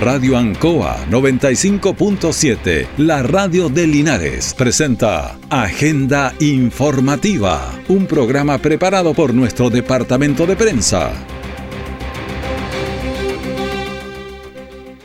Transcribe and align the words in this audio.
Radio 0.00 0.38
Ancoa 0.38 0.96
95.7, 1.10 2.88
la 2.96 3.22
radio 3.22 3.68
de 3.68 3.86
Linares, 3.86 4.54
presenta 4.54 5.38
Agenda 5.50 6.32
Informativa, 6.40 7.70
un 7.86 8.06
programa 8.06 8.56
preparado 8.56 9.12
por 9.12 9.34
nuestro 9.34 9.68
departamento 9.68 10.46
de 10.46 10.56
prensa. 10.56 11.12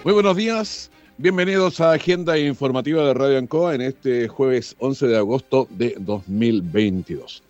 Muy 0.06 0.14
buenos 0.14 0.38
días, 0.38 0.90
bienvenidos 1.18 1.82
a 1.82 1.92
Agenda 1.92 2.38
Informativa 2.38 3.04
de 3.06 3.14
Radio 3.16 3.38
Ancoa 3.38 3.76
en 3.76 3.82
este 3.82 4.30
jueves 4.30 4.78
11 4.80 5.08
de 5.08 5.18
agosto 5.18 5.68
de 5.72 5.98
2022. 6.00 7.44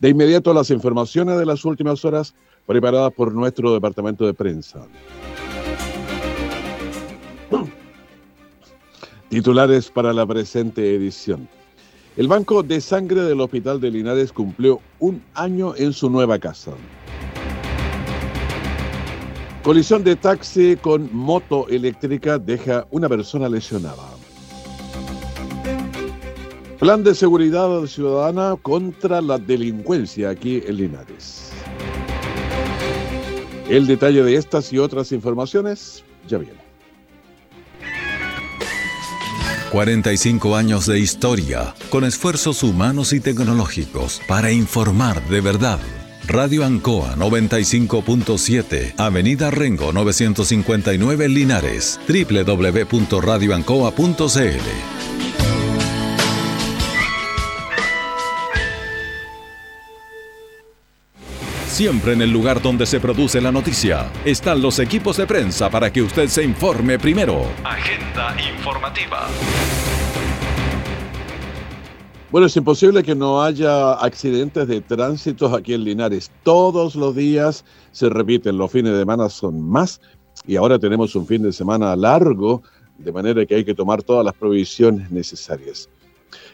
De 0.00 0.08
inmediato 0.08 0.52
las 0.52 0.70
informaciones 0.70 1.38
de 1.38 1.46
las 1.46 1.64
últimas 1.64 2.04
horas 2.04 2.34
preparadas 2.66 3.12
por 3.12 3.32
nuestro 3.32 3.72
departamento 3.72 4.26
de 4.26 4.34
prensa. 4.34 4.84
Titulares 9.28 9.90
para 9.90 10.12
la 10.12 10.26
presente 10.26 10.94
edición. 10.94 11.48
El 12.16 12.28
Banco 12.28 12.62
de 12.62 12.80
Sangre 12.80 13.22
del 13.22 13.40
Hospital 13.40 13.80
de 13.80 13.90
Linares 13.90 14.32
cumplió 14.32 14.80
un 14.98 15.22
año 15.34 15.74
en 15.76 15.94
su 15.94 16.10
nueva 16.10 16.38
casa. 16.38 16.72
Colisión 19.62 20.04
de 20.04 20.16
taxi 20.16 20.76
con 20.76 21.08
moto 21.14 21.68
eléctrica 21.68 22.38
deja 22.38 22.86
una 22.90 23.08
persona 23.08 23.48
lesionada. 23.48 24.02
Plan 26.78 27.04
de 27.04 27.14
seguridad 27.14 27.86
ciudadana 27.86 28.56
contra 28.60 29.22
la 29.22 29.38
delincuencia 29.38 30.30
aquí 30.30 30.62
en 30.66 30.76
Linares. 30.76 31.52
El 33.68 33.86
detalle 33.86 34.22
de 34.24 34.34
estas 34.34 34.72
y 34.72 34.78
otras 34.78 35.12
informaciones 35.12 36.04
ya 36.28 36.38
viene. 36.38 36.61
45 39.72 40.54
años 40.54 40.84
de 40.84 40.98
historia, 40.98 41.74
con 41.88 42.04
esfuerzos 42.04 42.62
humanos 42.62 43.14
y 43.14 43.20
tecnológicos 43.20 44.20
para 44.28 44.52
informar 44.52 45.26
de 45.28 45.40
verdad. 45.40 45.78
Radio 46.26 46.66
Ancoa 46.66 47.16
95.7, 47.16 48.92
Avenida 48.98 49.50
Rengo 49.50 49.94
959 49.94 51.30
Linares, 51.30 51.98
www.radioancoa.cl. 52.06 55.01
Siempre 61.82 62.12
en 62.12 62.22
el 62.22 62.30
lugar 62.30 62.62
donde 62.62 62.86
se 62.86 63.00
produce 63.00 63.40
la 63.40 63.50
noticia 63.50 64.08
están 64.24 64.62
los 64.62 64.78
equipos 64.78 65.16
de 65.16 65.26
prensa 65.26 65.68
para 65.68 65.92
que 65.92 66.00
usted 66.00 66.28
se 66.28 66.44
informe 66.44 66.96
primero. 66.96 67.42
Agenda 67.64 68.36
informativa. 68.54 69.26
Bueno, 72.30 72.46
es 72.46 72.56
imposible 72.56 73.02
que 73.02 73.16
no 73.16 73.42
haya 73.42 73.94
accidentes 73.94 74.68
de 74.68 74.80
tránsito 74.80 75.52
aquí 75.56 75.74
en 75.74 75.82
Linares. 75.82 76.30
Todos 76.44 76.94
los 76.94 77.16
días 77.16 77.64
se 77.90 78.08
repiten, 78.08 78.58
los 78.58 78.70
fines 78.70 78.92
de 78.92 79.00
semana 79.00 79.28
son 79.28 79.60
más 79.60 80.00
y 80.46 80.54
ahora 80.54 80.78
tenemos 80.78 81.16
un 81.16 81.26
fin 81.26 81.42
de 81.42 81.52
semana 81.52 81.96
largo, 81.96 82.62
de 82.96 83.10
manera 83.10 83.44
que 83.44 83.56
hay 83.56 83.64
que 83.64 83.74
tomar 83.74 84.04
todas 84.04 84.24
las 84.24 84.34
provisiones 84.34 85.10
necesarias. 85.10 85.88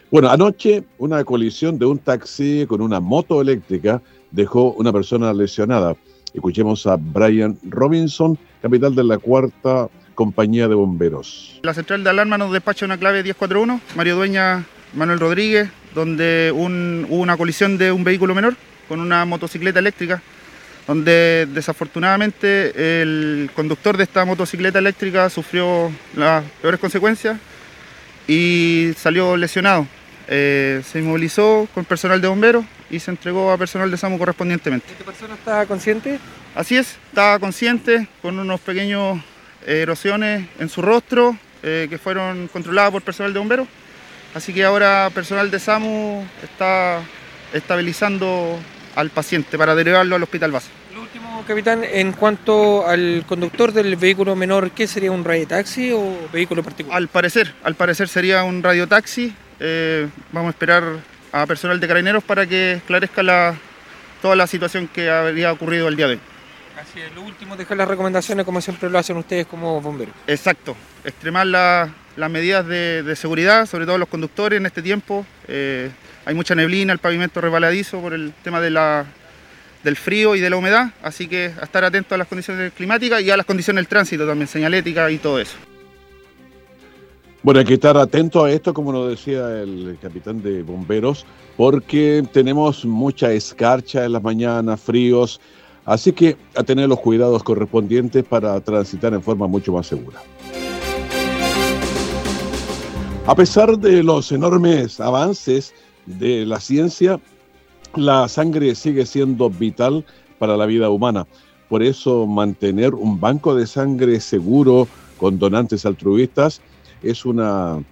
Bueno, 0.09 0.29
anoche 0.31 0.83
una 0.97 1.23
colisión 1.23 1.77
de 1.77 1.85
un 1.85 1.99
taxi 1.99 2.65
con 2.67 2.81
una 2.81 2.99
moto 2.99 3.41
eléctrica 3.41 4.01
dejó 4.31 4.71
una 4.73 4.91
persona 4.91 5.33
lesionada. 5.33 5.95
Escuchemos 6.33 6.85
a 6.85 6.97
Brian 6.97 7.57
Robinson, 7.63 8.37
capital 8.61 8.95
de 8.95 9.03
la 9.03 9.17
cuarta 9.17 9.89
compañía 10.15 10.67
de 10.67 10.75
bomberos. 10.75 11.59
La 11.63 11.73
central 11.73 12.03
de 12.03 12.09
alarma 12.09 12.37
nos 12.37 12.51
despacha 12.51 12.85
una 12.85 12.97
clave 12.97 13.23
1041, 13.23 13.81
Mario 13.95 14.15
Dueña 14.17 14.65
Manuel 14.93 15.19
Rodríguez, 15.19 15.69
donde 15.95 16.51
hubo 16.53 17.21
una 17.21 17.37
colisión 17.37 17.77
de 17.77 17.91
un 17.91 18.03
vehículo 18.03 18.35
menor 18.35 18.55
con 18.87 18.99
una 18.99 19.25
motocicleta 19.25 19.79
eléctrica, 19.79 20.21
donde 20.87 21.47
desafortunadamente 21.53 23.01
el 23.01 23.49
conductor 23.55 23.95
de 23.95 24.03
esta 24.03 24.25
motocicleta 24.25 24.79
eléctrica 24.79 25.29
sufrió 25.29 25.91
las 26.15 26.43
peores 26.61 26.79
consecuencias 26.79 27.37
y 28.27 28.91
salió 28.97 29.37
lesionado. 29.37 29.87
Eh, 30.27 30.81
se 30.85 30.99
inmovilizó 30.99 31.67
con 31.73 31.85
personal 31.85 32.21
de 32.21 32.27
bomberos 32.27 32.65
y 32.89 32.99
se 32.99 33.11
entregó 33.11 33.51
a 33.51 33.57
personal 33.57 33.89
de 33.89 33.97
SAMU 33.97 34.17
correspondientemente. 34.17 34.87
¿Esta 34.91 35.05
persona 35.05 35.35
estaba 35.35 35.65
consciente? 35.65 36.19
Así 36.55 36.77
es, 36.77 36.97
estaba 37.09 37.39
consciente 37.39 38.07
con 38.21 38.39
unos 38.39 38.59
pequeños 38.59 39.19
eh, 39.65 39.81
erosiones 39.81 40.47
en 40.59 40.69
su 40.69 40.81
rostro 40.81 41.37
eh, 41.63 41.87
que 41.89 41.97
fueron 41.97 42.47
controladas 42.47 42.91
por 42.91 43.01
personal 43.01 43.33
de 43.33 43.39
bomberos. 43.39 43.67
Así 44.33 44.53
que 44.53 44.63
ahora 44.63 45.09
personal 45.13 45.49
de 45.49 45.59
SAMU 45.59 46.23
está 46.43 47.01
estabilizando 47.53 48.59
al 48.95 49.09
paciente 49.09 49.57
para 49.57 49.75
derivarlo 49.75 50.15
al 50.15 50.23
hospital 50.23 50.51
base. 50.51 50.69
Lo 50.93 51.01
último, 51.01 51.43
capitán, 51.47 51.83
en 51.83 52.11
cuanto 52.11 52.87
al 52.87 53.23
conductor 53.27 53.71
del 53.71 53.95
vehículo 53.95 54.35
menor, 54.35 54.71
¿qué 54.71 54.87
sería 54.87 55.11
un 55.11 55.23
radiotaxi 55.23 55.91
o 55.91 56.29
vehículo 56.31 56.63
particular? 56.63 56.97
Al 56.97 57.07
parecer, 57.07 57.53
al 57.63 57.75
parecer 57.75 58.07
sería 58.07 58.43
un 58.43 58.61
radiotaxi 58.61 59.33
eh, 59.59 60.07
vamos 60.31 60.47
a 60.47 60.51
esperar 60.51 60.83
a 61.31 61.45
personal 61.45 61.79
de 61.79 61.87
carabineros 61.87 62.23
para 62.23 62.45
que 62.45 62.73
esclarezca 62.73 63.23
la, 63.23 63.55
toda 64.21 64.35
la 64.35 64.47
situación 64.47 64.87
que 64.87 65.09
habría 65.09 65.51
ocurrido 65.51 65.87
el 65.87 65.95
día 65.95 66.07
de 66.07 66.13
hoy. 66.13 66.19
Así 66.79 67.01
es, 67.01 67.13
lo 67.13 67.23
último, 67.23 67.57
dejar 67.57 67.77
las 67.77 67.87
recomendaciones 67.87 68.45
como 68.45 68.61
siempre 68.61 68.89
lo 68.89 68.97
hacen 68.97 69.17
ustedes 69.17 69.45
como 69.45 69.81
bomberos. 69.81 70.15
Exacto, 70.27 70.75
extremar 71.03 71.45
las 71.45 72.31
medidas 72.31 72.65
de, 72.65 73.15
seguridad, 73.15 73.65
sobre 73.65 73.85
todo 73.85 73.97
los 73.97 74.07
conductores 74.07 74.57
en 74.57 74.65
este 74.65 74.81
tiempo. 74.81 75.25
Eh, 75.47 75.89
hay 76.25 76.33
mucha 76.33 76.55
neblina, 76.55 76.93
el 76.93 76.99
pavimento 76.99 77.41
resbaladizo 77.41 77.99
por 77.99 78.13
el 78.13 78.33
tema 78.43 78.61
de 78.61 78.69
la, 78.69 79.05
del 79.83 79.97
frío 79.97 80.35
y 80.35 80.39
de 80.39 80.49
la 80.49 80.55
humedad, 80.55 80.91
así 81.03 81.27
que 81.27 81.47
estar 81.47 81.83
atentos 81.83 82.13
a 82.13 82.17
las 82.17 82.27
condiciones 82.27 82.71
climáticas 82.73 83.21
y 83.21 83.31
a 83.31 83.35
las 83.35 83.45
condiciones 83.45 83.81
del 83.81 83.87
tránsito 83.87 84.25
también, 84.25 84.47
señalética 84.47 85.09
y 85.11 85.17
todo 85.17 85.39
eso. 85.39 85.57
Bueno, 87.41 87.61
hay 87.61 87.65
que 87.65 87.75
estar 87.75 87.95
atento 87.97 88.43
a 88.43 88.51
esto, 88.51 88.73
como 88.73 88.91
nos 88.91 89.09
decía 89.09 89.61
el 89.61 89.97
capitán 90.01 90.41
de 90.41 90.61
bomberos, 90.61 91.25
porque 91.55 92.21
tenemos 92.33 92.83
mucha 92.83 93.31
escarcha 93.31 94.03
en 94.03 94.11
las 94.11 94.21
mañanas, 94.21 94.81
fríos, 94.81 95.39
así 95.85 96.11
que 96.11 96.35
a 96.57 96.63
tener 96.63 96.89
los 96.89 96.99
cuidados 96.99 97.41
correspondientes 97.43 98.25
para 98.25 98.59
transitar 98.59 99.13
en 99.13 99.21
forma 99.21 99.47
mucho 99.47 99.71
más 99.71 99.87
segura. 99.87 100.19
A 103.25 103.35
pesar 103.35 103.77
de 103.79 104.03
los 104.03 104.33
enormes 104.33 104.99
avances 104.99 105.73
de 106.07 106.45
la 106.45 106.59
ciencia, 106.59 107.21
la 107.95 108.27
sangre 108.27 108.75
sigue 108.75 109.05
siendo 109.05 109.49
vital 109.49 110.03
para 110.39 110.57
la 110.57 110.65
vida 110.65 110.89
humana. 110.89 111.25
Por 111.69 111.83
eso 111.83 112.27
mantener 112.27 112.95
un 112.95 113.17
banco 113.17 113.55
de 113.55 113.65
sangre 113.65 114.19
seguro 114.19 114.89
con 115.17 115.39
donantes 115.39 115.85
altruistas 115.85 116.61
es 117.03 117.25
una 117.25 117.83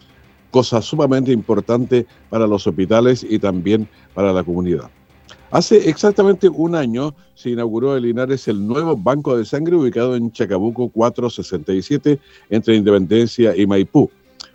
cosa 0.51 0.81
sumamente 0.81 1.31
importante 1.31 2.05
para 2.29 2.47
los 2.47 2.65
hospitales 2.65 3.25
y 3.27 3.39
también 3.39 3.87
para 4.13 4.33
la 4.33 4.43
comunidad. 4.43 4.89
Hace 5.51 5.89
exactamente 5.89 6.49
un 6.49 6.75
año 6.75 7.15
se 7.33 7.51
inauguró 7.51 7.95
en 7.95 8.03
Linares 8.03 8.47
el 8.49 8.67
nuevo 8.67 8.97
banco 8.97 9.37
de 9.37 9.45
sangre 9.45 9.77
ubicado 9.77 10.15
en 10.15 10.31
Chacabuco 10.31 10.89
467 10.89 12.19
entre 12.49 12.75
Independencia 12.75 13.55
y 13.55 13.65
Maipú. 13.65 14.11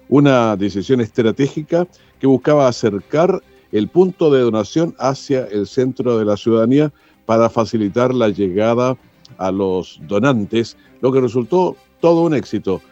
Una 0.08 0.54
decisión 0.56 1.00
estratégica 1.00 1.86
que 2.20 2.26
buscaba 2.26 2.68
acercar 2.68 3.42
el 3.72 3.88
punto 3.88 4.30
de 4.30 4.42
donación 4.42 4.94
hacia 4.98 5.46
el 5.46 5.66
centro 5.66 6.18
de 6.18 6.26
la 6.26 6.36
ciudadanía 6.36 6.92
para 7.24 7.48
facilitar 7.48 8.12
la 8.12 8.28
llegada 8.28 8.96
a 9.38 9.50
los 9.50 9.98
donantes, 10.06 10.76
lo 11.00 11.10
que 11.10 11.20
resultó 11.20 11.74
todo 12.00 12.22
un 12.22 12.34
éxito. 12.34 12.82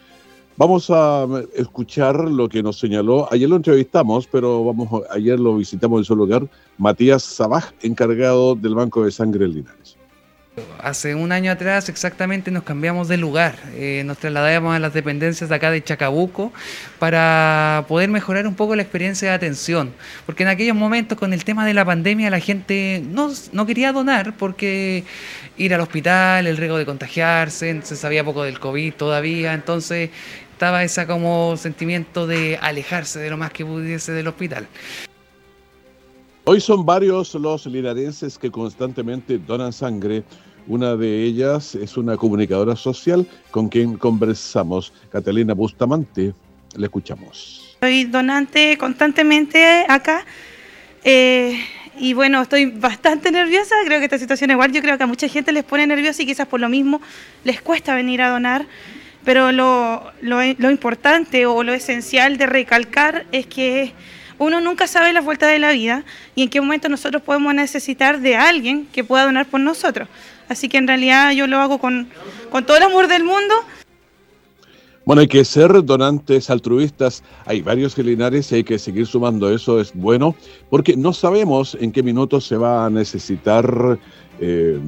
Vamos 0.61 0.91
a 0.91 1.27
escuchar 1.55 2.17
lo 2.17 2.47
que 2.47 2.63
nos 2.63 2.79
señaló. 2.79 3.27
Ayer 3.33 3.49
lo 3.49 3.57
entrevistamos, 3.57 4.27
pero 4.27 4.63
vamos, 4.63 5.05
ayer 5.11 5.41
lo 5.41 5.57
visitamos 5.57 6.01
en 6.01 6.05
su 6.05 6.15
lugar. 6.15 6.47
Matías 6.77 7.23
Sabaj, 7.23 7.73
encargado 7.81 8.55
del 8.57 8.75
Banco 8.75 9.03
de 9.03 9.11
Sangre 9.11 9.49
Linares. 9.49 9.97
Hace 10.83 11.15
un 11.15 11.33
año 11.33 11.51
atrás 11.51 11.89
exactamente 11.89 12.51
nos 12.51 12.65
cambiamos 12.65 13.09
de 13.09 13.17
lugar, 13.17 13.55
eh, 13.73 14.03
nos 14.05 14.19
trasladamos 14.19 14.75
a 14.75 14.79
las 14.79 14.93
dependencias 14.93 15.49
de 15.49 15.57
acá 15.57 15.71
de 15.71 15.83
Chacabuco 15.83 16.53
para 16.99 17.87
poder 17.89 18.11
mejorar 18.11 18.47
un 18.47 18.55
poco 18.55 18.75
la 18.77 18.83
experiencia 18.83 19.29
de 19.29 19.35
atención, 19.35 19.95
porque 20.27 20.43
en 20.43 20.49
aquellos 20.51 20.77
momentos 20.77 21.17
con 21.17 21.33
el 21.33 21.45
tema 21.45 21.65
de 21.65 21.73
la 21.73 21.85
pandemia 21.85 22.29
la 22.31 22.41
gente 22.41 23.03
no, 23.09 23.31
no 23.53 23.65
quería 23.65 23.93
donar 23.93 24.37
porque 24.37 25.05
ir 25.57 25.73
al 25.73 25.81
hospital, 25.81 26.47
el 26.47 26.57
riesgo 26.57 26.79
de 26.79 26.85
contagiarse, 26.85 27.81
se 27.83 27.97
sabía 27.97 28.25
poco 28.25 28.43
del 28.43 28.59
COVID 28.59 28.95
todavía, 28.95 29.55
entonces 29.55 30.11
estaba 30.61 30.85
ese 30.85 31.07
como 31.07 31.57
sentimiento 31.57 32.27
de 32.27 32.59
alejarse 32.61 33.19
de 33.19 33.31
lo 33.31 33.39
más 33.39 33.51
que 33.51 33.65
pudiese 33.65 34.13
del 34.13 34.29
hospital. 34.29 34.67
Hoy 36.45 36.61
son 36.61 36.85
varios 36.85 37.35
los 37.35 37.65
linarenses 37.65 38.37
que 38.37 38.51
constantemente 38.51 39.39
donan 39.39 39.73
sangre 39.73 40.23
Una 40.67 40.97
de 40.97 41.25
ellas 41.25 41.75
es 41.75 41.97
una 41.97 42.15
comunicadora 42.19 42.77
social 42.77 43.27
con 43.51 43.71
quien 43.71 43.97
conversamos, 43.97 44.93
Catalina 45.11 45.55
Bustamante. 45.55 46.35
Le 46.77 46.85
escuchamos. 46.85 47.79
Soy 47.81 48.05
donante 48.05 48.77
constantemente 48.77 49.87
acá. 49.89 50.27
Eh, 51.03 51.59
y 51.99 52.13
bueno, 52.13 52.43
estoy 52.43 52.67
bastante 52.67 53.31
nerviosa. 53.31 53.77
Creo 53.87 53.99
que 53.99 54.05
esta 54.05 54.19
situación 54.19 54.51
igual, 54.51 54.73
yo 54.73 54.83
creo 54.83 54.99
que 54.99 55.05
a 55.05 55.07
mucha 55.07 55.27
gente 55.27 55.53
les 55.53 55.65
pone 55.65 55.87
nerviosa 55.87 56.23
y 56.23 56.27
quizás 56.27 56.47
por 56.47 56.61
lo 56.61 56.69
mismo 56.69 57.01
les 57.45 57.63
cuesta 57.63 57.95
venir 57.95 58.21
a 58.21 58.29
donar. 58.29 58.67
Pero 59.25 59.53
lo, 59.53 60.13
lo 60.23 60.71
importante 60.71 61.47
o 61.47 61.63
lo 61.63 61.73
esencial 61.73 62.39
de 62.39 62.47
recalcar 62.47 63.27
es 63.33 63.47
que 63.47 63.93
uno 64.41 64.63
nunca 64.63 64.87
sabe 64.87 65.13
la 65.13 65.21
vuelta 65.21 65.47
de 65.47 65.59
la 65.59 65.73
vida 65.73 66.03
y 66.35 66.45
en 66.45 66.49
qué 66.49 66.63
momento 66.63 66.89
nosotros 66.89 67.23
podemos 67.23 67.55
necesitar 67.55 68.21
de 68.21 68.37
alguien 68.37 68.87
que 68.91 69.05
pueda 69.05 69.27
donar 69.27 69.47
por 69.47 69.61
nosotros. 69.61 70.09
Así 70.49 70.69
que 70.69 70.79
en 70.79 70.89
realidad 70.89 71.33
yo 71.33 71.47
lo 71.47 71.59
hago 71.59 71.79
con, 71.79 72.09
con 72.51 72.65
todo 72.65 72.79
el 72.79 72.83
amor 72.85 73.07
del 73.07 73.23
mundo. 73.23 73.55
Bueno, 75.05 75.21
hay 75.21 75.29
que 75.29 75.45
ser 75.45 75.85
donantes 75.85 76.49
altruistas. 76.49 77.23
Hay 77.45 77.61
varios 77.61 77.95
gelinares 77.95 78.51
y 78.51 78.57
hay 78.57 78.65
que 78.65 78.79
seguir 78.79 79.07
sumando. 79.07 79.53
Eso 79.53 79.79
es 79.79 79.93
bueno 79.95 80.35
porque 80.71 80.97
no 80.97 81.13
sabemos 81.13 81.77
en 81.79 81.93
qué 81.93 82.03
minutos 82.03 82.47
se 82.47 82.57
va 82.57 82.87
a 82.87 82.91
necesitar 82.91 83.99
eh, 84.41 84.79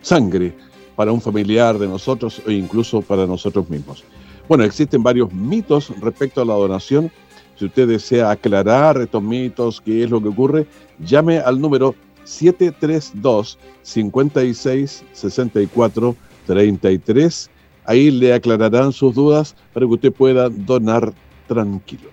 sangre 0.00 0.54
para 0.96 1.12
un 1.12 1.20
familiar 1.20 1.78
de 1.78 1.86
nosotros 1.86 2.42
o 2.46 2.50
incluso 2.50 3.02
para 3.02 3.26
nosotros 3.26 3.68
mismos. 3.70 4.02
Bueno, 4.48 4.64
existen 4.64 5.02
varios 5.02 5.32
mitos 5.32 5.92
respecto 6.00 6.40
a 6.40 6.44
la 6.44 6.54
donación 6.54 7.10
si 7.56 7.64
usted 7.64 7.88
desea 7.88 8.30
aclarar 8.30 9.00
estos 9.00 9.22
mitos, 9.22 9.80
qué 9.80 10.04
es 10.04 10.10
lo 10.10 10.20
que 10.20 10.28
ocurre, 10.28 10.66
llame 10.98 11.38
al 11.38 11.58
número 11.58 11.94
732 12.24 13.58
56 13.82 15.04
64 15.12 16.16
33. 16.46 17.50
Ahí 17.86 18.10
le 18.10 18.34
aclararán 18.34 18.92
sus 18.92 19.14
dudas 19.14 19.56
para 19.72 19.86
que 19.86 19.92
usted 19.92 20.12
pueda 20.12 20.50
donar 20.50 21.14
tranquilo. 21.48 22.10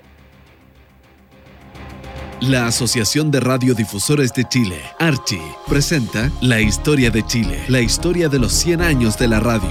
La 2.49 2.67
Asociación 2.67 3.31
de 3.31 3.39
Radiodifusores 3.39 4.33
de 4.33 4.43
Chile, 4.43 4.81
Archi, 4.99 5.39
presenta 5.65 6.29
La 6.41 6.59
Historia 6.59 7.09
de 7.09 7.25
Chile, 7.25 7.63
la 7.69 7.79
historia 7.79 8.27
de 8.27 8.37
los 8.37 8.51
100 8.51 8.81
años 8.81 9.17
de 9.17 9.29
la 9.29 9.39
radio. 9.39 9.69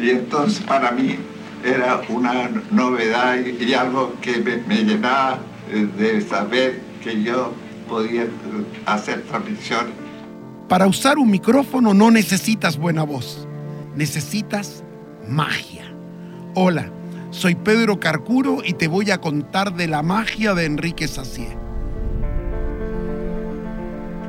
Y 0.00 0.10
entonces 0.10 0.64
para 0.64 0.92
mí 0.92 1.16
era 1.64 2.02
una 2.08 2.48
novedad 2.70 3.36
y, 3.44 3.74
algo 3.74 4.14
que 4.20 4.36
me, 4.38 4.84
llenaba 4.84 5.40
eh, 5.72 5.88
de 5.98 6.20
saber 6.20 6.80
que 7.02 7.24
yo 7.24 7.52
podía 7.88 8.28
hacer 8.86 9.24
transmisión. 9.24 9.86
Para 10.68 10.86
usar 10.86 11.18
un 11.18 11.28
micrófono 11.28 11.94
no 11.94 12.12
necesitas 12.12 12.78
buena 12.78 13.02
voz, 13.02 13.48
necesitas 13.96 14.84
magia. 15.26 15.92
Hola, 16.54 16.92
soy 17.30 17.54
Pedro 17.54 17.98
Carcuro 18.00 18.58
y 18.64 18.72
te 18.74 18.88
voy 18.88 19.10
a 19.10 19.20
contar 19.20 19.74
de 19.74 19.88
la 19.88 20.02
magia 20.02 20.54
de 20.54 20.66
Enrique 20.66 21.08
Sacié. 21.08 21.56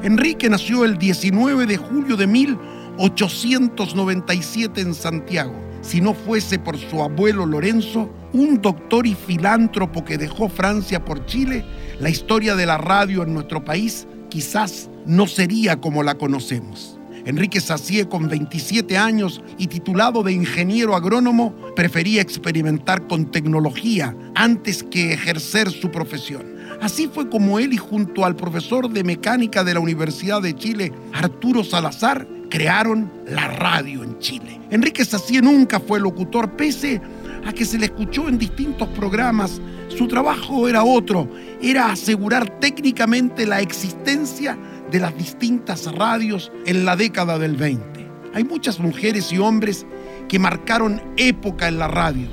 Enrique 0.03 0.49
nació 0.49 0.85
el 0.85 0.97
19 0.97 1.65
de 1.65 1.77
julio 1.77 2.17
de 2.17 2.27
1897 2.27 4.81
en 4.81 4.93
Santiago 4.93 5.71
si 5.81 5.99
no 5.99 6.13
fuese 6.13 6.59
por 6.59 6.77
su 6.77 7.01
abuelo 7.01 7.45
Lorenzo, 7.45 8.09
un 8.33 8.61
doctor 8.61 9.07
y 9.07 9.15
filántropo 9.15 10.05
que 10.05 10.17
dejó 10.17 10.47
Francia 10.47 11.03
por 11.03 11.25
Chile, 11.25 11.65
la 11.99 12.09
historia 12.09 12.55
de 12.55 12.67
la 12.67 12.77
radio 12.77 13.23
en 13.23 13.33
nuestro 13.33 13.65
país 13.65 14.07
quizás 14.29 14.89
no 15.05 15.27
sería 15.27 15.81
como 15.81 16.03
la 16.03 16.15
conocemos. 16.15 17.00
Enrique 17.25 17.59
Sacié, 17.59 18.07
con 18.07 18.27
27 18.27 18.97
años 18.97 19.41
y 19.57 19.67
titulado 19.67 20.23
de 20.23 20.33
ingeniero 20.33 20.95
agrónomo, 20.95 21.53
prefería 21.75 22.21
experimentar 22.21 23.07
con 23.07 23.29
tecnología 23.29 24.15
antes 24.35 24.83
que 24.83 25.13
ejercer 25.13 25.69
su 25.69 25.91
profesión. 25.91 26.43
Así 26.81 27.07
fue 27.07 27.29
como 27.29 27.59
él 27.59 27.73
y 27.73 27.77
junto 27.77 28.25
al 28.25 28.35
profesor 28.35 28.89
de 28.89 29.03
mecánica 29.03 29.63
de 29.63 29.75
la 29.75 29.79
Universidad 29.79 30.41
de 30.41 30.55
Chile, 30.55 30.91
Arturo 31.13 31.63
Salazar, 31.63 32.27
crearon 32.49 33.11
la 33.27 33.47
radio 33.47 34.03
en 34.03 34.17
Chile. 34.19 34.59
Enrique 34.71 35.05
Sacié 35.05 35.41
nunca 35.41 35.79
fue 35.79 35.99
locutor, 35.99 36.51
pese 36.51 37.01
a 37.45 37.53
que 37.53 37.65
se 37.65 37.77
le 37.77 37.85
escuchó 37.85 38.27
en 38.27 38.37
distintos 38.37 38.87
programas. 38.89 39.61
Su 39.89 40.07
trabajo 40.07 40.67
era 40.67 40.83
otro, 40.83 41.29
era 41.61 41.91
asegurar 41.91 42.59
técnicamente 42.59 43.45
la 43.45 43.61
existencia 43.61 44.57
de 44.91 44.99
las 44.99 45.17
distintas 45.17 45.91
radios 45.95 46.51
en 46.65 46.85
la 46.85 46.95
década 46.95 47.39
del 47.39 47.55
20. 47.55 48.07
Hay 48.33 48.43
muchas 48.43 48.79
mujeres 48.79 49.31
y 49.31 49.39
hombres 49.39 49.85
que 50.27 50.37
marcaron 50.37 51.01
época 51.17 51.67
en 51.67 51.79
la 51.79 51.87
radio, 51.87 52.27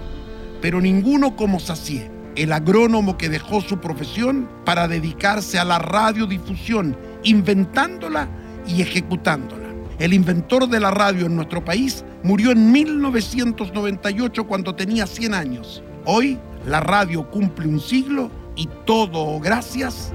pero 0.60 0.80
ninguno 0.80 1.36
como 1.36 1.60
Sacié, 1.60 2.10
el 2.36 2.52
agrónomo 2.52 3.16
que 3.16 3.28
dejó 3.28 3.60
su 3.60 3.78
profesión 3.78 4.48
para 4.64 4.88
dedicarse 4.88 5.58
a 5.58 5.64
la 5.64 5.78
radiodifusión, 5.78 6.96
inventándola 7.22 8.28
y 8.66 8.82
ejecutándola. 8.82 9.68
El 9.98 10.12
inventor 10.12 10.68
de 10.68 10.78
la 10.78 10.92
radio 10.92 11.26
en 11.26 11.34
nuestro 11.34 11.64
país 11.64 12.04
murió 12.22 12.52
en 12.52 12.70
1998 12.70 14.46
cuando 14.46 14.74
tenía 14.74 15.06
100 15.06 15.34
años. 15.34 15.82
Hoy 16.04 16.38
la 16.66 16.80
radio 16.80 17.28
cumple 17.30 17.66
un 17.66 17.80
siglo 17.80 18.30
y 18.54 18.68
todo 18.84 19.40
gracias 19.40 20.12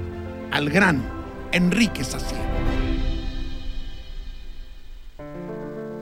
al 0.50 0.70
gran 0.70 1.13
Enrique. 1.54 2.02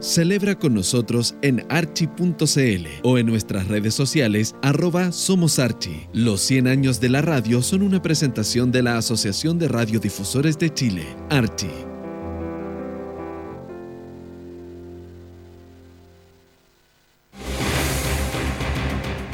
Celebra 0.00 0.58
con 0.58 0.75
nosotros 0.75 1.34
en 1.43 1.64
archi.cl 1.69 2.87
o 3.02 3.19
en 3.19 3.26
nuestras 3.26 3.69
redes 3.69 3.94
sociales 3.94 4.54
arroba 4.62 5.12
Somos 5.12 5.58
Archi. 5.58 6.08
Los 6.14 6.40
100 6.40 6.69
años 6.69 7.00
de 7.00 7.10
la 7.10 7.20
radio 7.20 7.60
son 7.62 7.82
una 7.82 8.00
presentación 8.00 8.72
de 8.72 8.82
la 8.82 8.96
Asociación 8.96 9.58
de 9.58 9.69
Radiodifusores 9.69 10.58
de 10.58 10.72
Chile, 10.72 11.06
Archi. 11.28 11.92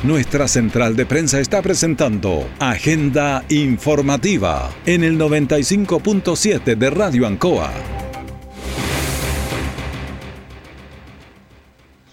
Nuestra 0.05 0.47
central 0.47 0.95
de 0.95 1.07
prensa 1.07 1.41
está 1.41 1.61
presentando 1.61 2.47
Agenda 2.61 3.45
Informativa 3.49 4.71
en 4.87 5.03
el 5.03 5.19
95.7 5.19 6.77
de 6.77 6.91
Radio 6.91 7.27
Ancoa. 7.27 7.73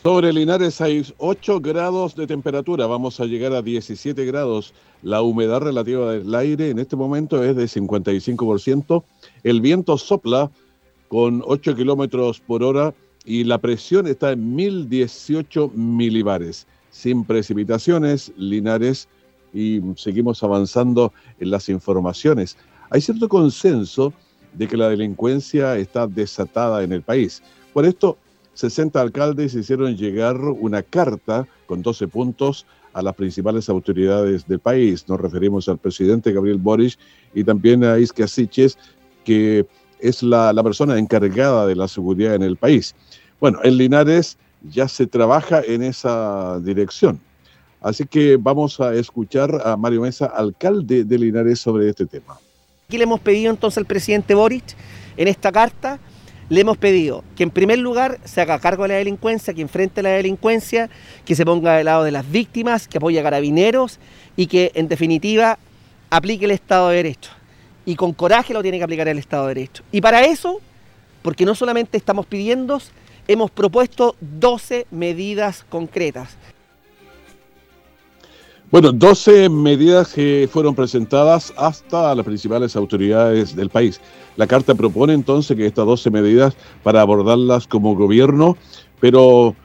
Sobre 0.01 0.34
Linares 0.34 0.82
hay 0.82 1.06
8 1.20 1.60
grados 1.60 2.15
de 2.15 2.25
temperatura, 2.25 2.88
vamos 2.88 3.20
a 3.20 3.25
llegar 3.25 3.54
a 3.54 3.62
17 3.62 4.25
grados. 4.25 4.74
La 5.04 5.22
humedad 5.22 5.62
relativa 5.62 6.13
del 6.13 6.34
aire 6.34 6.72
en 6.72 6.80
este 6.80 6.96
momento 6.96 7.44
es 7.44 7.56
de 7.56 7.65
55%. 7.65 9.04
El 9.44 9.62
viento 9.62 10.00
sopla 10.00 10.50
con 11.08 11.44
8 11.46 11.75
kilómetros 11.75 12.39
por 12.39 12.63
hora 12.63 12.96
y 13.25 13.44
la 13.44 13.60
presión 13.60 14.08
está 14.08 14.32
en 14.32 14.56
1018 14.56 15.70
milibares 15.75 16.65
sin 16.96 17.25
precipitaciones, 17.25 18.32
Linares, 18.38 19.10
y 19.54 19.82
seguimos 19.98 20.42
avanzando 20.44 21.12
en 21.42 21.52
las 21.52 21.68
informaciones. 21.68 22.58
Hay 22.90 23.02
cierto 23.02 23.28
consenso 23.28 24.14
de 24.54 24.66
que 24.66 24.78
la 24.78 24.88
delincuencia 24.88 25.75
está 25.78 26.08
desatada 26.08 26.84
en 26.84 26.94
el 26.94 27.02
país. 27.02 27.44
Por 27.74 27.86
esto, 27.86 28.18
60 28.54 29.02
alcaldes 29.02 29.56
hicieron 29.56 29.98
llegar 29.98 30.38
una 30.38 30.82
carta 30.84 31.46
con 31.66 31.82
12 31.82 32.08
puntos 32.08 32.66
a 32.94 33.02
las 33.02 33.14
principales 33.14 33.68
autoridades 33.68 34.48
del 34.48 34.60
país. 34.60 35.06
Nos 35.10 35.20
referimos 35.20 35.68
al 35.68 35.78
presidente 35.78 36.32
Gabriel 36.32 36.60
Boric 36.60 36.98
y 37.34 37.44
también 37.44 37.84
a 37.84 38.00
Iskia 38.00 38.28
Siches, 38.28 38.78
que 39.25 39.68
es 40.00 40.24
la, 40.24 40.54
la 40.54 40.64
persona 40.64 40.98
encargada 40.98 41.68
de 41.68 41.75
la 41.75 41.90
seguridad 41.90 42.36
en 42.36 42.44
el 42.44 42.56
país. 42.56 42.96
Bueno, 43.42 43.60
en 43.64 43.75
Linares 43.75 44.38
ya 44.69 44.88
se 44.88 45.07
trabaja 45.07 45.62
en 45.65 45.84
esa 45.84 46.60
dirección. 46.60 47.19
Así 47.81 48.05
que 48.05 48.38
vamos 48.38 48.79
a 48.79 48.93
escuchar 48.95 49.62
a 49.63 49.77
Mario 49.77 50.01
Mesa, 50.01 50.25
alcalde 50.25 51.03
de 51.03 51.17
Linares, 51.19 51.60
sobre 51.60 51.89
este 51.89 52.05
tema. 52.05 52.39
Aquí 52.88 52.98
le 52.98 53.03
hemos 53.03 53.19
pedido 53.19 53.51
entonces 53.51 53.77
al 53.77 53.86
presidente 53.86 54.34
Boric, 54.34 54.75
en 55.17 55.27
esta 55.27 55.51
carta, 55.51 56.00
le 56.50 56.62
hemos 56.62 56.77
pedido 56.77 57.24
que 57.36 57.43
en 57.43 57.50
primer 57.50 57.79
lugar 57.79 58.19
se 58.24 58.41
haga 58.41 58.60
cargo 58.60 58.84
de 58.84 58.89
la 58.89 58.95
delincuencia, 58.95 59.53
que 59.53 59.62
enfrente 59.62 60.03
la 60.03 60.10
delincuencia, 60.10 60.89
que 61.25 61.36
se 61.36 61.45
ponga 61.45 61.77
del 61.77 61.86
lado 61.86 62.03
de 62.03 62.12
las 62.12 62.29
víctimas, 62.29 62.88
que 62.88 62.98
apoye 62.98 63.19
a 63.19 63.24
carabineros 63.24 64.00
y 64.36 64.48
que 64.48 64.72
en 64.75 64.88
definitiva 64.88 65.57
aplique 66.10 66.45
el 66.45 66.51
Estado 66.51 66.89
de 66.89 66.98
Derecho. 66.98 67.31
Y 67.86 67.95
con 67.95 68.13
coraje 68.13 68.53
lo 68.53 68.62
tiene 68.62 68.77
que 68.77 68.84
aplicar 68.84 69.07
el 69.07 69.17
Estado 69.17 69.48
de 69.48 69.55
Derecho. 69.55 69.84
Y 69.91 70.01
para 70.01 70.25
eso, 70.25 70.60
porque 71.22 71.45
no 71.45 71.55
solamente 71.55 71.98
estamos 71.98 72.25
pidiendo, 72.25 72.79
hemos 73.27 73.51
propuesto 73.51 74.15
12 74.22 74.88
medidas 74.91 75.65
concretas. 75.70 76.38
Bueno, 78.72 78.91
12 78.91 79.48
medidas 79.50 80.13
que 80.13 80.50
fueron 80.51 80.75
presentadas 80.75 81.53
hasta 81.55 82.13
las 82.15 82.25
principales 82.25 82.75
autoridades 82.75 83.55
del 83.55 83.70
país. 83.70 84.01
La 84.38 84.48
carta 84.48 84.74
propone 84.74 85.13
entonces 85.13 85.55
que 85.55 85.65
estas 85.65 85.86
12 85.86 86.10
medidas 86.10 86.55
para 86.84 87.01
abordarlas 87.01 87.67
como 87.67 87.96
gobierno, 87.96 88.58
pero 89.00 89.55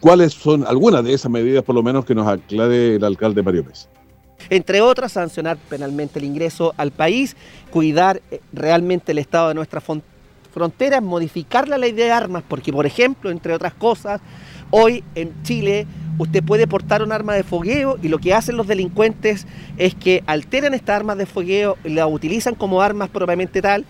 ¿cuáles 0.00 0.32
son 0.32 0.66
algunas 0.66 1.04
de 1.04 1.12
esas 1.12 1.30
medidas, 1.30 1.62
por 1.62 1.74
lo 1.74 1.82
menos, 1.82 2.04
que 2.04 2.14
nos 2.14 2.26
aclare 2.26 2.96
el 2.96 3.04
alcalde 3.04 3.42
Mario 3.42 3.64
Pérez? 3.64 3.88
Entre 4.50 4.80
otras, 4.80 5.12
sancionar 5.12 5.56
penalmente 5.68 6.18
el 6.18 6.24
ingreso 6.24 6.74
al 6.76 6.90
país, 6.90 7.36
cuidar 7.70 8.22
eh, 8.30 8.40
realmente 8.52 9.12
el 9.12 9.18
estado 9.18 9.48
de 9.48 9.54
nuestras 9.54 9.84
fronteras, 10.52 11.02
modificar 11.02 11.68
la 11.68 11.78
ley 11.78 11.92
de 11.92 12.10
armas, 12.10 12.42
porque, 12.46 12.72
por 12.72 12.86
ejemplo, 12.86 13.30
entre 13.30 13.54
otras 13.54 13.74
cosas, 13.74 14.20
hoy 14.70 15.02
en 15.14 15.32
Chile 15.42 15.86
usted 16.18 16.42
puede 16.42 16.66
portar 16.66 17.02
un 17.02 17.12
arma 17.12 17.34
de 17.34 17.42
fogueo 17.42 17.98
y 18.02 18.08
lo 18.08 18.18
que 18.18 18.34
hacen 18.34 18.56
los 18.56 18.66
delincuentes 18.66 19.46
es 19.78 19.94
que 19.94 20.22
alteran 20.26 20.74
estas 20.74 20.96
armas 20.96 21.18
de 21.18 21.26
fogueo 21.26 21.76
y 21.84 21.90
las 21.90 22.06
utilizan 22.10 22.54
como 22.54 22.82
armas 22.82 23.08
propiamente 23.08 23.60
tal. 23.62 23.84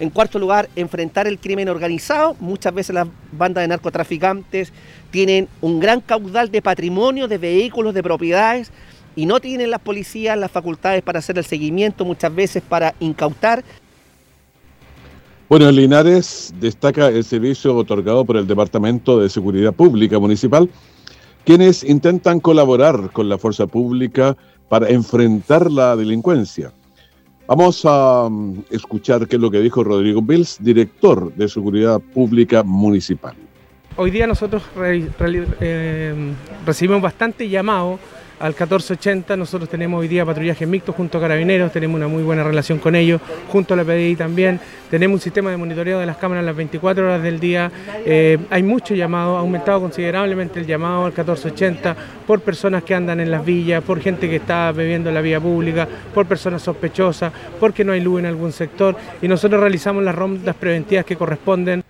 En 0.00 0.10
cuarto 0.10 0.38
lugar, 0.38 0.68
enfrentar 0.76 1.26
el 1.26 1.38
crimen 1.38 1.68
organizado. 1.68 2.36
Muchas 2.38 2.72
veces 2.72 2.94
las 2.94 3.08
bandas 3.32 3.62
de 3.62 3.68
narcotraficantes 3.68 4.72
tienen 5.10 5.48
un 5.60 5.80
gran 5.80 6.00
caudal 6.00 6.52
de 6.52 6.62
patrimonio, 6.62 7.26
de 7.26 7.38
vehículos, 7.38 7.94
de 7.94 8.02
propiedades 8.02 8.70
y 9.16 9.26
no 9.26 9.40
tienen 9.40 9.72
las 9.72 9.80
policías 9.80 10.38
las 10.38 10.52
facultades 10.52 11.02
para 11.02 11.18
hacer 11.18 11.38
el 11.38 11.44
seguimiento, 11.44 12.04
muchas 12.04 12.32
veces 12.32 12.62
para 12.62 12.94
incautar. 13.00 13.64
Bueno, 15.48 15.68
en 15.68 15.76
Linares 15.76 16.52
destaca 16.60 17.08
el 17.08 17.24
servicio 17.24 17.74
otorgado 17.74 18.24
por 18.24 18.36
el 18.36 18.46
Departamento 18.46 19.18
de 19.18 19.30
Seguridad 19.30 19.72
Pública 19.72 20.18
Municipal 20.18 20.68
quienes 21.48 21.82
intentan 21.82 22.40
colaborar 22.40 23.10
con 23.10 23.30
la 23.30 23.38
fuerza 23.38 23.66
pública 23.66 24.36
para 24.68 24.90
enfrentar 24.90 25.70
la 25.70 25.96
delincuencia. 25.96 26.70
Vamos 27.46 27.86
a 27.86 28.28
mm, 28.30 28.64
escuchar 28.70 29.26
qué 29.26 29.36
es 29.36 29.40
lo 29.40 29.50
que 29.50 29.60
dijo 29.60 29.82
Rodrigo 29.82 30.20
Bills, 30.20 30.58
director 30.60 31.32
de 31.32 31.48
Seguridad 31.48 32.00
Pública 32.00 32.62
Municipal. 32.62 33.34
Hoy 33.96 34.10
día 34.10 34.26
nosotros 34.26 34.62
eh, 34.76 36.34
recibimos 36.66 37.00
bastante 37.00 37.48
llamado 37.48 37.98
al 38.40 38.50
1480. 38.50 39.36
Nosotros 39.36 39.68
tenemos 39.68 40.00
hoy 40.00 40.08
día 40.08 40.24
patrullaje 40.24 40.66
mixto 40.66 40.92
junto 40.92 41.18
a 41.18 41.20
Carabineros, 41.20 41.72
tenemos 41.72 41.96
una 41.96 42.08
muy 42.08 42.22
buena 42.22 42.44
relación 42.44 42.78
con 42.78 42.94
ellos, 42.94 43.20
junto 43.48 43.74
a 43.74 43.76
la 43.76 43.84
PDI 43.84 44.16
también. 44.16 44.60
Tenemos 44.90 45.16
un 45.16 45.20
sistema 45.20 45.50
de 45.50 45.56
monitoreo 45.56 45.98
de 45.98 46.06
las 46.06 46.16
cámaras 46.16 46.44
las 46.44 46.56
24 46.56 47.04
horas 47.04 47.22
del 47.22 47.40
día. 47.40 47.70
Eh, 48.04 48.38
hay 48.50 48.62
mucho 48.62 48.94
llamado, 48.94 49.36
ha 49.36 49.40
aumentado 49.40 49.80
considerablemente 49.80 50.60
el 50.60 50.66
llamado 50.66 51.04
al 51.04 51.12
1480 51.12 51.96
por 52.26 52.40
personas 52.40 52.82
que 52.84 52.94
andan 52.94 53.20
en 53.20 53.30
las 53.30 53.44
villas, 53.44 53.82
por 53.82 54.00
gente 54.00 54.28
que 54.28 54.36
está 54.36 54.72
bebiendo 54.72 55.10
en 55.10 55.14
la 55.14 55.20
vía 55.20 55.40
pública, 55.40 55.88
por 56.14 56.26
personas 56.26 56.62
sospechosas, 56.62 57.32
porque 57.60 57.84
no 57.84 57.92
hay 57.92 58.00
luz 58.00 58.20
en 58.20 58.26
algún 58.26 58.52
sector 58.52 58.96
y 59.20 59.28
nosotros 59.28 59.60
realizamos 59.60 60.02
las 60.02 60.14
rondas 60.14 60.54
preventivas 60.56 61.04
que 61.04 61.16
corresponden. 61.16 61.82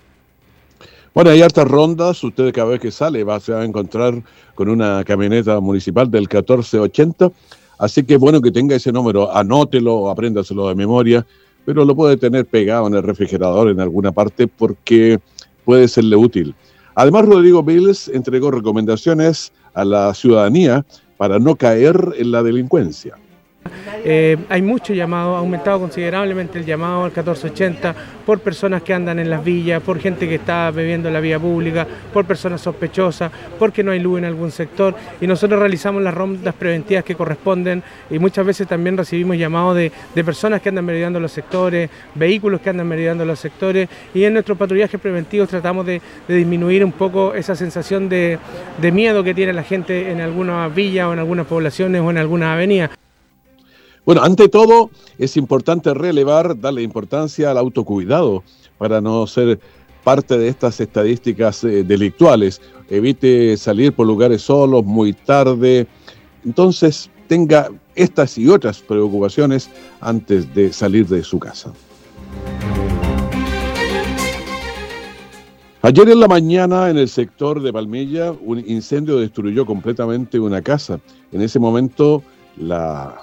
Bueno, 1.19 1.31
hay 1.31 1.43
hartas 1.43 1.67
rondas. 1.67 2.23
Usted 2.23 2.53
cada 2.53 2.69
vez 2.69 2.81
que 2.81 2.93
sale 2.93 3.25
va, 3.25 3.39
va 3.39 3.61
a 3.61 3.65
encontrar 3.65 4.15
con 4.59 4.69
una 4.69 5.05
camioneta 5.05 5.61
municipal 5.61 6.11
del 6.11 6.23
1480. 6.23 7.31
Así 7.79 8.03
que 8.03 8.17
bueno 8.17 8.43
que 8.43 8.51
tenga 8.51 8.75
ese 8.75 8.91
número, 8.91 9.33
anótelo, 9.33 10.11
apréndaselo 10.11 10.69
de 10.69 10.75
memoria, 10.75 11.25
pero 11.65 11.85
lo 11.85 11.95
puede 11.95 12.17
tener 12.17 12.45
pegado 12.45 12.89
en 12.89 12.95
el 12.95 13.05
refrigerador 13.05 13.71
en 13.71 13.79
alguna 13.79 14.11
parte 14.11 14.49
porque 14.49 15.21
puede 15.65 15.87
serle 15.87 16.17
útil. 16.17 16.57
Además, 16.97 17.27
Rodrigo 17.27 17.63
Viles 17.63 18.09
entregó 18.09 18.51
recomendaciones 18.51 19.53
a 19.75 19.85
la 19.85 20.13
ciudadanía 20.13 20.85
para 21.19 21.39
no 21.39 21.55
caer 21.55 21.97
en 22.17 22.33
la 22.33 22.43
delincuencia. 22.43 23.15
Eh, 24.05 24.37
hay 24.49 24.63
mucho 24.63 24.95
llamado, 24.95 25.37
ha 25.37 25.39
aumentado 25.39 25.81
considerablemente 25.81 26.59
el 26.59 26.65
llamado 26.65 27.05
al 27.05 27.11
1480 27.11 27.95
por 28.29 28.41
personas 28.41 28.83
que 28.83 28.93
andan 28.93 29.19
en 29.19 29.31
las 29.31 29.43
villas, 29.43 29.83
por 29.83 29.99
gente 29.99 30.29
que 30.29 30.35
está 30.35 30.71
bebiendo 30.71 31.09
en 31.09 31.15
la 31.15 31.21
vía 31.21 31.39
pública, 31.39 31.87
por 32.13 32.27
personas 32.27 32.61
sospechosas, 32.61 33.33
porque 33.59 33.83
no 33.83 33.91
hay 33.91 34.01
luz 34.01 34.19
en 34.19 34.27
algún 34.27 34.51
sector. 34.51 34.95
Y 35.21 35.27
nosotros 35.27 35.59
realizamos 35.59 36.03
las 36.03 36.13
rondas 36.13 36.55
preventivas 36.55 37.05
que 37.05 37.15
corresponden 37.15 37.83
y 38.11 38.19
muchas 38.19 38.45
veces 38.45 38.69
también 38.69 38.97
recibimos 38.97 39.39
llamados 39.39 39.77
de, 39.77 39.91
personas 40.25 40.61
que 40.61 40.69
andan 40.69 40.85
meridiando 40.85 41.19
los 41.19 41.33
sectores, 41.33 41.89
vehículos 42.15 42.61
que 42.61 42.69
andan 42.69 42.87
meridiando 42.87 43.25
los 43.25 43.39
sectores. 43.39 43.89
Y 44.13 44.25
en 44.25 44.35
nuestros 44.35 44.59
patrullajes 44.59 45.01
preventivos 45.01 45.49
tratamos 45.49 45.87
de, 45.87 46.03
disminuir 46.29 46.85
un 46.85 46.93
poco 46.93 47.33
esa 47.35 47.57
sensación 47.57 48.09
de, 48.09 48.39
de 48.81 48.93
miedo 48.93 49.25
que 49.25 49.33
tiene 49.33 49.55
la 49.55 49.63
gente 49.63 50.11
en 50.11 50.21
algunas 50.21 50.75
villas 50.75 51.07
o 51.07 51.13
en 51.15 51.19
algunas 51.19 51.47
poblaciones 51.47 52.03
o 52.03 52.11
en 52.11 52.19
algunas 52.19 52.51
avenidas. 52.51 52.91
Bueno, 54.09 54.23
ante 54.23 54.49
todo, 54.49 54.89
es 55.19 55.37
importante 55.37 55.93
relevar, 55.93 56.59
darle 56.59 56.81
importancia 56.81 57.51
al 57.51 57.59
autocuidado 57.59 58.43
para 58.79 59.03
no 59.03 59.27
ser 59.27 59.61
parte 60.03 60.39
de 60.39 60.49
estas 60.49 60.81
estadísticas 60.81 61.63
eh, 61.65 61.85
delictuales. 61.85 62.63
Evite 62.89 63.55
salir 63.59 63.93
por 63.93 64.07
lugares 64.07 64.41
solos, 64.41 64.83
muy 64.83 65.13
tarde. 65.13 65.87
Entonces, 66.43 67.11
tenga 67.27 67.71
estas 67.95 68.39
y 68.39 68.49
otras 68.49 68.79
preocupaciones 68.79 69.69
antes 70.01 70.55
de 70.55 70.73
salir 70.73 71.07
de 71.07 71.23
su 71.23 71.39
casa. 71.39 71.75
Ayer 75.83 76.09
en 76.09 76.21
la 76.21 76.29
mañana 76.29 76.89
en 76.89 76.97
el 76.97 77.11
sector 77.11 77.61
de 77.61 77.75
Palmilla 77.75 78.33
un 78.33 78.59
incendio 78.61 79.19
destruyó 79.19 79.67
completamente 79.67 80.41
una 80.41 80.63
casa. 80.63 80.99
En 81.31 81.43
ese 81.43 81.59
momento 81.59 82.23
la, 82.57 83.15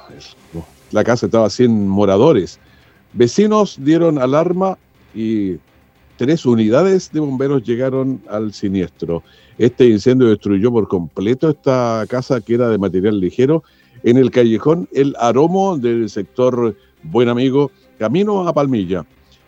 la 0.95 1.03
casa 1.03 1.25
estaba 1.25 1.49
sin 1.49 1.89
moradores. 1.89 2.57
Vecinos 3.11 3.77
dieron 3.81 4.17
alarma 4.17 4.77
y 5.13 5.57
tres 6.15 6.45
unidades 6.45 7.11
de 7.11 7.19
bomberos 7.19 7.63
llegaron 7.63 8.21
al 8.29 8.53
siniestro. 8.53 9.21
Este 9.57 9.89
incendio 9.89 10.29
destruyó 10.29 10.71
por 10.71 10.87
completo 10.87 11.49
esta 11.49 12.05
casa 12.07 12.39
que 12.39 12.53
era 12.55 12.69
de 12.69 12.77
material 12.77 13.19
ligero 13.19 13.61
en 14.03 14.15
el 14.15 14.31
callejón 14.31 14.87
El 14.93 15.13
Aromo 15.19 15.77
del 15.77 16.09
sector 16.09 16.77
Buen 17.03 17.27
Amigo, 17.27 17.71
camino 17.99 18.47
a 18.47 18.53
Palmilla. 18.53 19.05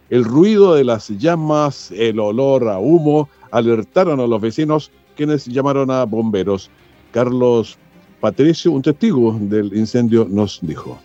El 0.09 0.25
ruido 0.25 0.73
de 0.73 0.83
las 0.83 1.07
llamas, 1.07 1.91
el 1.91 2.19
olor 2.19 2.67
a 2.67 2.77
humo, 2.77 3.29
alertaron 3.51 4.19
a 4.19 4.27
los 4.27 4.41
vecinos 4.41 4.91
quienes 5.15 5.45
llamaron 5.45 5.91
a 5.91 6.03
bomberos. 6.03 6.69
Carlos 7.11 7.77
Patricio, 8.19 8.73
un 8.73 8.81
testigo 8.81 9.37
del 9.39 9.73
incendio, 9.77 10.27
nos 10.29 10.59
dijo. 10.61 10.99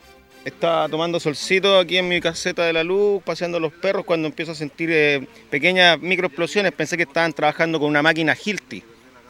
Estaba 0.44 0.88
tomando 0.88 1.20
solcito 1.20 1.78
aquí 1.78 1.98
en 1.98 2.08
mi 2.08 2.20
caseta 2.20 2.64
de 2.64 2.72
la 2.72 2.82
luz, 2.82 3.22
paseando 3.22 3.60
los 3.60 3.72
perros, 3.72 4.04
cuando 4.04 4.26
empiezo 4.26 4.50
a 4.50 4.54
sentir 4.56 4.90
eh, 4.90 5.24
pequeñas 5.50 6.00
microexplosiones. 6.00 6.72
Pensé 6.72 6.96
que 6.96 7.04
estaban 7.04 7.32
trabajando 7.32 7.78
con 7.78 7.88
una 7.88 8.02
máquina 8.02 8.34
Hilti, 8.34 8.82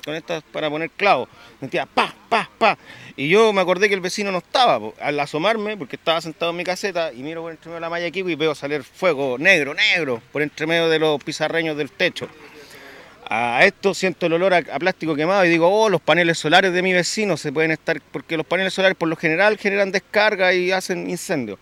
con 0.06 0.14
estas 0.14 0.42
para 0.42 0.70
poner 0.70 0.88
clavos. 0.88 1.28
Sentía 1.60 1.84
pa, 1.84 2.14
pa, 2.30 2.48
pa. 2.56 2.78
Y 3.14 3.28
yo 3.28 3.52
me 3.52 3.60
acordé 3.60 3.88
que 3.88 3.94
el 3.94 4.00
vecino 4.00 4.32
no 4.32 4.38
estaba. 4.38 4.80
Al 5.00 5.20
asomarme, 5.20 5.76
porque 5.76 5.96
estaba 5.96 6.18
sentado 6.22 6.50
en 6.52 6.56
mi 6.56 6.64
caseta, 6.64 7.12
y 7.12 7.22
miro 7.22 7.42
por 7.42 7.52
entre 7.52 7.68
medio 7.68 7.74
de 7.74 7.80
la 7.82 7.90
malla 7.90 8.06
aquí 8.06 8.20
y 8.20 8.34
veo 8.34 8.54
salir 8.54 8.82
fuego 8.82 9.36
negro, 9.36 9.74
negro, 9.74 10.22
por 10.32 10.40
entre 10.40 10.66
medio 10.66 10.88
de 10.88 10.98
los 10.98 11.22
pizarreños 11.22 11.76
del 11.76 11.90
techo 11.90 12.26
a 13.34 13.64
esto 13.64 13.94
siento 13.94 14.26
el 14.26 14.34
olor 14.34 14.52
a, 14.52 14.62
plástico 14.62 15.14
quemado 15.14 15.44
y 15.46 15.48
digo, 15.48 15.66
oh, 15.66 15.88
los 15.88 16.02
paneles 16.02 16.38
solares 16.38 16.72
de 16.74 16.82
mi 16.82 16.92
vecino 16.92 17.38
se 17.38 17.50
pueden 17.50 17.70
estar, 17.70 17.98
porque 18.12 18.36
los 18.36 18.44
paneles 18.44 18.74
solares 18.74 18.96
por 18.96 19.08
lo 19.08 19.16
general 19.16 19.56
generan 19.56 19.90
descarga 19.90 20.52
y 20.52 20.70
hacen 20.70 21.08
incendios. 21.08 21.58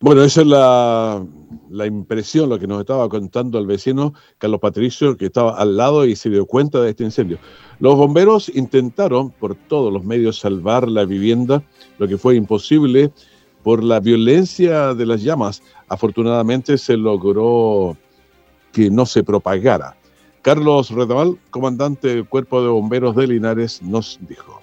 Bueno, 0.00 0.22
esa 0.22 0.42
es 0.42 0.46
la, 0.46 1.26
la, 1.70 1.86
impresión, 1.86 2.48
lo 2.48 2.60
que 2.60 2.68
nos 2.68 2.78
estaba 2.78 3.08
contando 3.08 3.58
el 3.58 3.66
vecino 3.66 4.14
Carlos 4.38 4.60
Patricio, 4.60 5.16
que 5.16 5.26
estaba 5.26 5.58
al 5.58 5.76
lado 5.76 6.06
y 6.06 6.14
se 6.14 6.30
dio 6.30 6.46
cuenta 6.46 6.80
de 6.80 6.90
este 6.90 7.02
incendio. 7.02 7.40
Los 7.80 7.96
bomberos 7.96 8.48
intentaron 8.54 9.30
por 9.32 9.56
todos 9.56 9.92
los 9.92 10.04
medios 10.04 10.38
salvar 10.38 10.86
la 10.86 11.04
vivienda, 11.04 11.64
lo 11.98 12.06
que 12.06 12.16
fue 12.16 12.36
imposible 12.36 13.10
por 13.64 13.82
la 13.82 13.98
violencia 13.98 14.94
de 14.94 15.06
las 15.06 15.24
llamas. 15.24 15.60
Afortunadamente 15.88 16.78
se 16.78 16.96
logró 16.96 17.96
que 18.78 18.90
no 18.90 19.06
se 19.06 19.24
propagara. 19.24 19.96
Carlos 20.40 20.90
Redamal, 20.90 21.36
comandante 21.50 22.06
del 22.06 22.24
Cuerpo 22.26 22.62
de 22.62 22.68
Bomberos 22.68 23.16
de 23.16 23.26
Linares, 23.26 23.82
nos 23.82 24.20
dijo. 24.20 24.62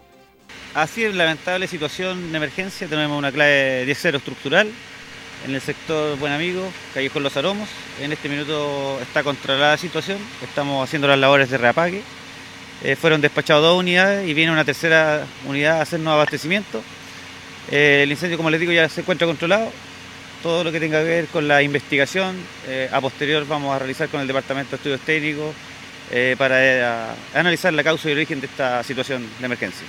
Así 0.73 1.03
es, 1.03 1.13
lamentable 1.13 1.67
situación 1.67 2.31
de 2.31 2.37
emergencia. 2.37 2.87
Tenemos 2.87 3.17
una 3.17 3.29
clave 3.33 3.85
10-0 3.85 4.15
estructural 4.15 4.69
en 5.45 5.53
el 5.53 5.59
sector 5.59 6.17
Buen 6.17 6.31
Amigo, 6.31 6.61
Callejón 6.93 7.23
Los 7.23 7.35
Aromos. 7.35 7.67
En 8.01 8.13
este 8.13 8.29
minuto 8.29 8.97
está 9.01 9.21
controlada 9.21 9.71
la 9.71 9.77
situación. 9.77 10.17
Estamos 10.41 10.81
haciendo 10.81 11.09
las 11.09 11.19
labores 11.19 11.49
de 11.49 11.57
reapague. 11.57 12.01
Eh, 12.85 12.95
fueron 12.95 13.19
despachados 13.19 13.63
dos 13.63 13.77
unidades 13.77 14.29
y 14.29 14.33
viene 14.33 14.53
una 14.53 14.63
tercera 14.63 15.25
unidad 15.45 15.79
a 15.79 15.81
hacernos 15.81 16.13
abastecimiento. 16.13 16.81
Eh, 17.69 18.03
el 18.03 18.11
incendio, 18.11 18.37
como 18.37 18.49
les 18.49 18.61
digo, 18.61 18.71
ya 18.71 18.87
se 18.87 19.01
encuentra 19.01 19.27
controlado 19.27 19.69
todo 20.45 20.63
lo 20.63 20.71
que 20.71 20.79
tenga 20.79 20.99
que 20.99 21.07
ver 21.07 21.25
con 21.29 21.47
la 21.47 21.63
investigación. 21.63 22.35
Eh, 22.67 22.87
a 22.91 23.01
posterior 23.01 23.47
vamos 23.47 23.75
a 23.75 23.79
realizar 23.79 24.09
con 24.09 24.21
el 24.21 24.27
Departamento 24.27 24.69
de 24.69 24.75
Estudios 24.75 25.01
Técnicos 25.01 25.55
eh, 26.11 26.35
para 26.37 26.55
eh, 26.63 27.15
analizar 27.33 27.73
la 27.73 27.83
causa 27.83 28.09
y 28.09 28.11
origen 28.11 28.41
de 28.41 28.45
esta 28.45 28.83
situación 28.83 29.25
de 29.39 29.45
emergencia. 29.47 29.87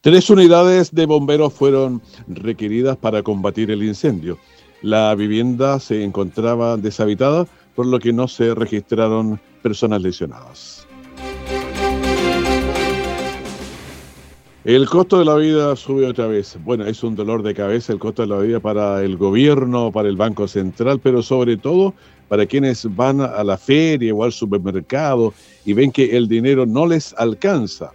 Tres 0.00 0.30
unidades 0.30 0.94
de 0.94 1.04
bomberos 1.04 1.52
fueron 1.52 2.00
requeridas 2.26 2.96
para 2.96 3.22
combatir 3.22 3.70
el 3.70 3.82
incendio. 3.82 4.38
La 4.80 5.14
vivienda 5.14 5.78
se 5.78 6.02
encontraba 6.02 6.78
deshabitada, 6.78 7.46
por 7.74 7.84
lo 7.84 7.98
que 7.98 8.14
no 8.14 8.28
se 8.28 8.54
registraron 8.54 9.38
personas 9.62 10.00
lesionadas. 10.00 10.73
El 14.64 14.88
costo 14.88 15.18
de 15.18 15.26
la 15.26 15.36
vida 15.36 15.76
sube 15.76 16.06
otra 16.06 16.26
vez. 16.26 16.56
Bueno, 16.64 16.86
es 16.86 17.02
un 17.02 17.14
dolor 17.14 17.42
de 17.42 17.52
cabeza 17.52 17.92
el 17.92 17.98
costo 17.98 18.22
de 18.22 18.28
la 18.28 18.38
vida 18.38 18.60
para 18.60 19.02
el 19.02 19.18
gobierno, 19.18 19.92
para 19.92 20.08
el 20.08 20.16
Banco 20.16 20.48
Central, 20.48 21.00
pero 21.02 21.22
sobre 21.22 21.58
todo 21.58 21.92
para 22.28 22.46
quienes 22.46 22.86
van 22.96 23.20
a 23.20 23.44
la 23.44 23.58
feria 23.58 24.14
o 24.14 24.24
al 24.24 24.32
supermercado 24.32 25.34
y 25.66 25.74
ven 25.74 25.92
que 25.92 26.16
el 26.16 26.28
dinero 26.28 26.64
no 26.64 26.86
les 26.86 27.12
alcanza. 27.18 27.92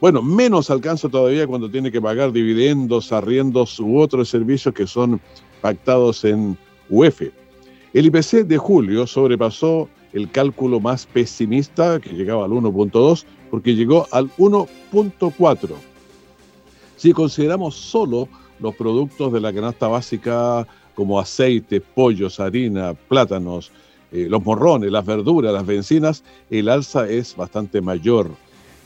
Bueno, 0.00 0.22
menos 0.22 0.70
alcanza 0.70 1.08
todavía 1.08 1.46
cuando 1.46 1.70
tiene 1.70 1.92
que 1.92 2.00
pagar 2.00 2.32
dividendos, 2.32 3.12
arriendos 3.12 3.78
u 3.78 4.00
otros 4.00 4.28
servicios 4.28 4.74
que 4.74 4.88
son 4.88 5.20
pactados 5.60 6.24
en 6.24 6.58
UEF. 6.88 7.30
El 7.92 8.06
IPC 8.06 8.44
de 8.44 8.58
julio 8.58 9.06
sobrepasó 9.06 9.88
el 10.12 10.30
cálculo 10.30 10.80
más 10.80 11.06
pesimista, 11.06 12.00
que 12.00 12.10
llegaba 12.10 12.44
al 12.44 12.50
1.2, 12.50 13.24
porque 13.50 13.74
llegó 13.74 14.06
al 14.12 14.30
1.4. 14.36 15.68
Si 16.96 17.12
consideramos 17.12 17.74
solo 17.74 18.28
los 18.58 18.74
productos 18.74 19.32
de 19.32 19.40
la 19.40 19.52
canasta 19.52 19.88
básica 19.88 20.66
como 20.94 21.18
aceite, 21.18 21.80
pollos, 21.80 22.40
harina, 22.40 22.94
plátanos, 22.94 23.72
eh, 24.12 24.26
los 24.28 24.44
morrones, 24.44 24.90
las 24.90 25.06
verduras, 25.06 25.52
las 25.52 25.64
bencinas, 25.64 26.24
el 26.50 26.68
alza 26.68 27.08
es 27.08 27.36
bastante 27.36 27.80
mayor. 27.80 28.30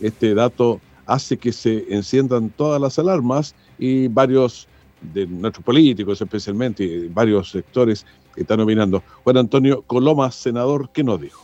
Este 0.01 0.35
dato 0.35 0.81
hace 1.07 1.37
que 1.37 1.53
se 1.53 1.85
enciendan 1.89 2.51
todas 2.51 2.81
las 2.81 2.99
alarmas 2.99 3.55
y 3.79 4.09
varios 4.09 4.69
de 5.13 5.27
nuestros 5.27 5.65
políticos, 5.65 6.21
especialmente, 6.21 7.09
varios 7.13 7.51
sectores 7.51 8.07
están 8.43 8.61
opinando. 8.61 9.03
Juan 9.23 9.39
Antonio 9.39 9.83
Coloma, 9.83 10.31
senador, 10.31 10.91
¿qué 10.93 11.05
nos 11.05 11.21
dijo? 11.21 11.43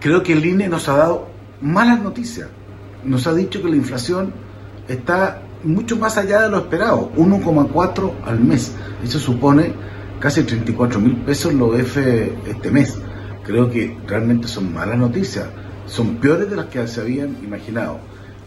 Creo 0.00 0.22
que 0.22 0.32
el 0.32 0.44
INE 0.44 0.68
nos 0.68 0.88
ha 0.88 0.96
dado 0.96 1.28
malas 1.60 2.00
noticias. 2.00 2.48
Nos 3.04 3.26
ha 3.26 3.34
dicho 3.34 3.62
que 3.62 3.68
la 3.68 3.76
inflación 3.76 4.32
está 4.86 5.42
mucho 5.64 5.96
más 5.96 6.16
allá 6.16 6.42
de 6.42 6.50
lo 6.50 6.58
esperado, 6.58 7.10
1,4 7.16 8.12
al 8.24 8.40
mes. 8.40 8.72
Eso 9.02 9.18
supone 9.18 9.72
casi 10.20 10.42
34 10.42 11.00
mil 11.00 11.16
pesos 11.16 11.54
lo 11.54 11.76
F 11.76 12.32
este 12.46 12.70
mes. 12.70 12.98
Creo 13.44 13.70
que 13.70 13.96
realmente 14.06 14.46
son 14.46 14.72
malas 14.72 14.98
noticias, 14.98 15.46
son 15.86 16.16
peores 16.16 16.50
de 16.50 16.56
las 16.56 16.66
que 16.66 16.86
se 16.86 17.00
habían 17.00 17.36
imaginado. 17.42 17.98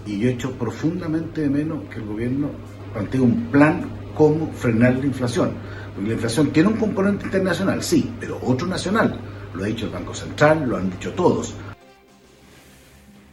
Y 0.05 0.20
yo 0.20 0.29
echo 0.29 0.51
profundamente 0.53 1.41
de 1.41 1.50
menos 1.50 1.84
que 1.89 2.00
el 2.00 2.05
gobierno 2.05 2.50
plantee 2.93 3.22
un 3.22 3.48
plan 3.51 3.89
cómo 4.15 4.51
frenar 4.53 4.96
la 4.96 5.05
inflación. 5.05 5.51
Porque 5.93 6.10
la 6.10 6.13
inflación 6.15 6.51
tiene 6.51 6.69
un 6.69 6.77
componente 6.77 7.25
internacional, 7.25 7.83
sí, 7.83 8.12
pero 8.19 8.39
otro 8.43 8.67
nacional. 8.67 9.19
Lo 9.53 9.63
ha 9.63 9.67
dicho 9.67 9.86
el 9.86 9.91
Banco 9.91 10.13
Central, 10.13 10.67
lo 10.67 10.77
han 10.77 10.89
dicho 10.89 11.12
todos. 11.13 11.53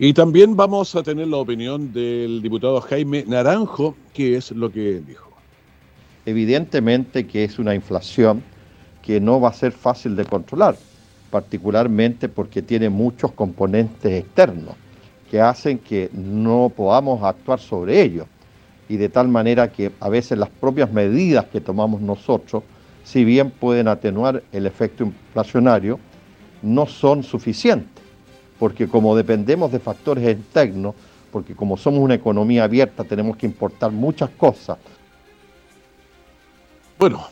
Y 0.01 0.13
también 0.13 0.57
vamos 0.57 0.95
a 0.95 1.03
tener 1.03 1.27
la 1.27 1.39
opinión 1.39 1.93
del 1.93 2.41
diputado 2.41 2.81
Jaime 2.81 3.25
Naranjo, 3.27 3.97
que 4.15 4.37
es 4.37 4.53
lo 4.53 4.71
que 4.71 5.01
dijo. 5.01 5.31
Evidentemente 6.25 7.27
que 7.27 7.45
es 7.45 7.59
una 7.59 7.75
inflación 7.75 8.43
que 9.03 9.21
no 9.21 9.41
va 9.41 9.49
a 9.49 9.55
ser 9.55 9.73
fácil 9.73 10.15
de 10.15 10.25
controlar, 10.25 10.77
particularmente 11.31 12.29
porque 12.29 12.63
tiene 12.63 12.89
muchos 12.89 13.33
componentes 13.33 14.13
externos 14.13 14.75
que 15.31 15.41
hacen 15.41 15.79
que 15.79 16.11
no 16.13 16.73
podamos 16.75 17.23
actuar 17.23 17.59
sobre 17.59 18.01
ellos. 18.01 18.27
Y 18.89 18.97
de 18.97 19.09
tal 19.09 19.29
manera 19.29 19.71
que 19.71 19.93
a 20.01 20.09
veces 20.09 20.39
las 20.39 20.49
propias 20.49 20.93
medidas 20.93 21.47
que 21.47 21.61
tomamos 21.61 22.01
nosotros, 22.01 22.63
si 23.05 23.25
bien 23.25 23.51
pueden 23.51 23.89
atenuar 23.89 24.43
el 24.53 24.67
efecto 24.67 25.05
inflacionario, 25.05 25.99
no 26.63 26.87
son 26.87 27.23
suficientes 27.23 27.99
porque 28.59 28.89
como 28.89 29.17
dependemos 29.17 29.71
de 29.73 29.79
factores 29.79 30.27
externos, 30.27 30.95
porque 31.31 31.55
como 31.55 31.77
somos 31.77 32.01
una 32.01 32.15
economía 32.15 32.65
abierta 32.65 33.05
tenemos 33.05 33.37
que 33.37 33.47
importar 33.47 33.93
muchas 33.93 34.31
cosas. 34.31 34.79
Bueno, 36.99 37.25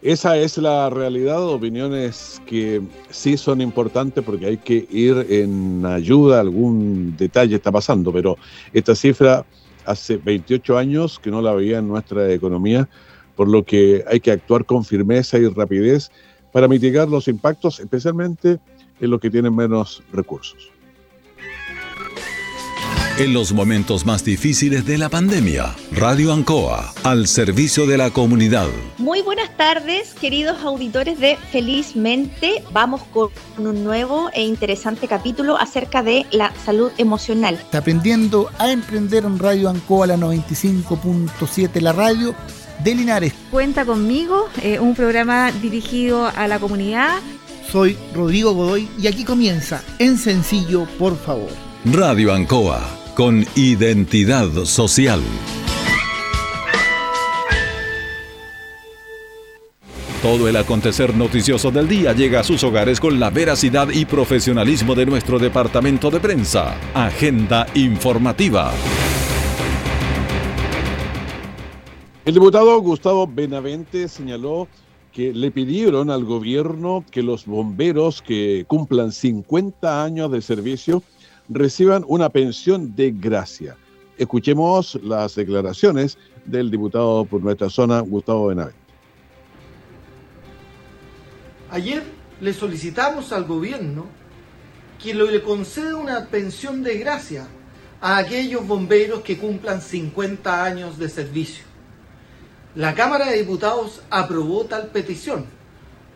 esa 0.00 0.36
es 0.36 0.56
la 0.58 0.88
realidad, 0.88 1.42
opiniones 1.42 2.40
que 2.46 2.80
sí 3.10 3.36
son 3.36 3.60
importantes 3.60 4.24
porque 4.24 4.46
hay 4.46 4.56
que 4.56 4.86
ir 4.90 5.26
en 5.28 5.84
ayuda, 5.84 6.40
algún 6.40 7.14
detalle 7.16 7.56
está 7.56 7.70
pasando, 7.70 8.12
pero 8.12 8.36
esta 8.72 8.94
cifra 8.94 9.44
hace 9.86 10.16
28 10.16 10.78
años 10.78 11.18
que 11.18 11.30
no 11.30 11.40
la 11.42 11.52
veía 11.54 11.78
en 11.78 11.88
nuestra 11.88 12.32
economía, 12.32 12.88
por 13.36 13.48
lo 13.48 13.64
que 13.64 14.04
hay 14.08 14.20
que 14.20 14.32
actuar 14.32 14.64
con 14.64 14.84
firmeza 14.84 15.38
y 15.38 15.48
rapidez 15.48 16.10
para 16.52 16.68
mitigar 16.68 17.08
los 17.08 17.26
impactos, 17.28 17.80
especialmente 17.80 18.58
en 19.00 19.10
los 19.10 19.20
que 19.20 19.30
tienen 19.30 19.54
menos 19.56 20.02
recursos. 20.12 20.73
En 23.16 23.32
los 23.32 23.52
momentos 23.52 24.04
más 24.04 24.24
difíciles 24.24 24.84
de 24.86 24.98
la 24.98 25.08
pandemia, 25.08 25.76
Radio 25.92 26.32
Ancoa, 26.32 26.92
al 27.04 27.28
servicio 27.28 27.86
de 27.86 27.96
la 27.96 28.10
comunidad. 28.10 28.66
Muy 28.98 29.22
buenas 29.22 29.56
tardes, 29.56 30.14
queridos 30.14 30.58
auditores 30.64 31.20
de 31.20 31.36
Felizmente. 31.52 32.64
Vamos 32.72 33.02
con 33.12 33.30
un 33.56 33.84
nuevo 33.84 34.30
e 34.32 34.42
interesante 34.42 35.06
capítulo 35.06 35.56
acerca 35.56 36.02
de 36.02 36.26
la 36.32 36.52
salud 36.64 36.90
emocional. 36.98 37.54
Está 37.54 37.78
aprendiendo 37.78 38.50
a 38.58 38.72
emprender 38.72 39.24
en 39.24 39.38
Radio 39.38 39.68
Ancoa, 39.68 40.08
la 40.08 40.16
95.7, 40.16 41.80
la 41.80 41.92
radio 41.92 42.34
de 42.82 42.94
Linares. 42.96 43.32
Cuenta 43.52 43.84
conmigo, 43.84 44.48
eh, 44.60 44.80
un 44.80 44.96
programa 44.96 45.52
dirigido 45.52 46.26
a 46.26 46.48
la 46.48 46.58
comunidad 46.58 47.20
soy 47.70 47.96
Rodrigo 48.14 48.52
Godoy 48.52 48.88
y 48.98 49.08
aquí 49.08 49.24
comienza 49.24 49.82
En 49.98 50.16
Sencillo, 50.16 50.86
por 50.96 51.16
favor. 51.16 51.50
Radio 51.84 52.32
Ancoa, 52.32 52.80
con 53.14 53.44
identidad 53.54 54.48
social. 54.64 55.20
Todo 60.20 60.48
el 60.48 60.56
acontecer 60.56 61.14
noticioso 61.14 61.70
del 61.70 61.86
día 61.86 62.12
llega 62.12 62.40
a 62.40 62.44
sus 62.44 62.64
hogares 62.64 62.98
con 62.98 63.20
la 63.20 63.30
veracidad 63.30 63.88
y 63.90 64.04
profesionalismo 64.04 64.94
de 64.94 65.06
nuestro 65.06 65.38
departamento 65.38 66.10
de 66.10 66.18
prensa. 66.18 66.76
Agenda 66.94 67.66
informativa. 67.74 68.72
El 72.24 72.34
diputado 72.34 72.80
Gustavo 72.80 73.26
Benavente 73.26 74.08
señaló 74.08 74.66
que 75.12 75.32
le 75.32 75.52
pidieron 75.52 76.10
al 76.10 76.24
gobierno 76.24 77.04
que 77.10 77.22
los 77.22 77.46
bomberos 77.46 78.22
que 78.22 78.64
cumplan 78.66 79.12
50 79.12 80.02
años 80.02 80.32
de 80.32 80.42
servicio 80.42 81.02
reciban 81.48 82.04
una 82.06 82.28
pensión 82.28 82.94
de 82.94 83.10
gracia. 83.10 83.76
Escuchemos 84.16 84.98
las 85.02 85.34
declaraciones 85.34 86.16
del 86.44 86.70
diputado 86.70 87.24
por 87.24 87.42
nuestra 87.42 87.68
zona, 87.68 88.00
Gustavo 88.00 88.46
Benavente. 88.46 88.78
Ayer 91.70 92.02
le 92.40 92.52
solicitamos 92.52 93.32
al 93.32 93.44
gobierno 93.44 94.06
que 95.02 95.14
le 95.14 95.42
conceda 95.42 95.96
una 95.96 96.26
pensión 96.26 96.82
de 96.82 96.98
gracia 96.98 97.48
a 98.00 98.18
aquellos 98.18 98.66
bomberos 98.66 99.20
que 99.20 99.38
cumplan 99.38 99.80
50 99.80 100.64
años 100.64 100.98
de 100.98 101.08
servicio. 101.08 101.64
La 102.74 102.94
Cámara 102.94 103.30
de 103.30 103.38
Diputados 103.38 104.02
aprobó 104.10 104.64
tal 104.64 104.88
petición. 104.88 105.46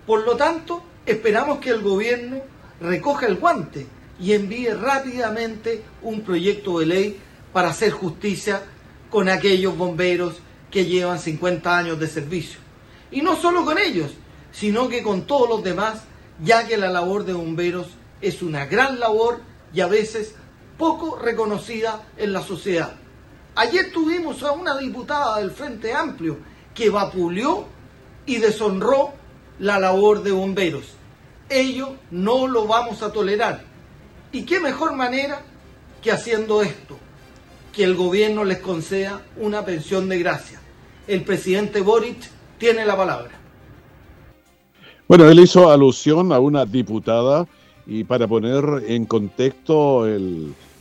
Por 0.06 0.24
lo 0.24 0.36
tanto, 0.36 0.82
esperamos 1.06 1.58
que 1.58 1.70
el 1.70 1.82
gobierno 1.82 2.38
recoja 2.80 3.26
el 3.26 3.36
guante 3.36 3.86
y 4.20 4.33
envíe 4.33 4.70
rápidamente 4.70 5.83
un 6.02 6.22
proyecto 6.22 6.78
de 6.78 6.87
ley 6.87 7.20
para 7.52 7.70
hacer 7.70 7.92
justicia 7.92 8.62
con 9.11 9.28
aquellos 9.28 9.76
bomberos 9.76 10.37
que 10.70 10.85
llevan 10.85 11.18
50 11.18 11.76
años 11.76 11.98
de 11.98 12.09
servicio. 12.09 12.61
Y 13.11 13.22
no 13.22 13.37
solo 13.37 13.64
con 13.64 13.78
ellos, 13.78 14.12
sino 14.52 14.88
que 14.88 15.02
con 15.02 15.26
todos 15.26 15.48
los 15.48 15.62
demás, 15.62 16.02
ya 16.42 16.66
que 16.66 16.76
la 16.76 16.88
labor 16.88 17.24
de 17.24 17.33
bomberos 17.33 17.88
es 18.20 18.42
una 18.42 18.66
gran 18.66 19.00
labor 19.00 19.40
y 19.72 19.81
a 19.81 19.87
veces 19.87 20.35
poco 20.76 21.16
reconocida 21.16 22.07
en 22.16 22.33
la 22.33 22.42
sociedad. 22.42 22.92
Ayer 23.54 23.92
tuvimos 23.92 24.42
a 24.42 24.52
una 24.52 24.76
diputada 24.78 25.38
del 25.40 25.50
Frente 25.50 25.92
Amplio 25.92 26.38
que 26.74 26.90
vapuleó 26.90 27.66
y 28.24 28.37
deshonró 28.37 29.12
la 29.59 29.81
labor 29.81 30.22
de 30.22 30.33
bomberos. 30.33 30.94
Ello 31.48 31.96
no 32.11 32.46
lo 32.46 32.66
vamos 32.66 33.02
a 33.02 33.12
tolerar. 33.12 33.64
¿Y 34.32 34.42
qué 34.42 34.60
mejor 34.60 34.94
manera 34.94 35.40
que 36.02 36.12
haciendo 36.12 36.62
esto? 36.62 36.96
Que 37.72 37.84
el 37.84 37.94
gobierno 37.94 38.44
les 38.44 38.58
conceda 38.58 39.22
una 39.36 39.64
pensión 39.64 40.08
de 40.08 40.18
gracia. 40.18 40.60
El 41.06 41.22
presidente 41.22 41.80
Boric 41.80 42.30
tiene 42.58 42.84
la 42.84 42.96
palabra. 42.96 43.30
Bueno, 45.06 45.28
él 45.30 45.40
hizo 45.40 45.70
alusión 45.70 46.32
a 46.32 46.38
una 46.38 46.66
diputada 46.66 47.46
y 47.86 48.04
para 48.04 48.28
poner 48.28 48.84
en 48.86 49.06
contexto 49.06 50.06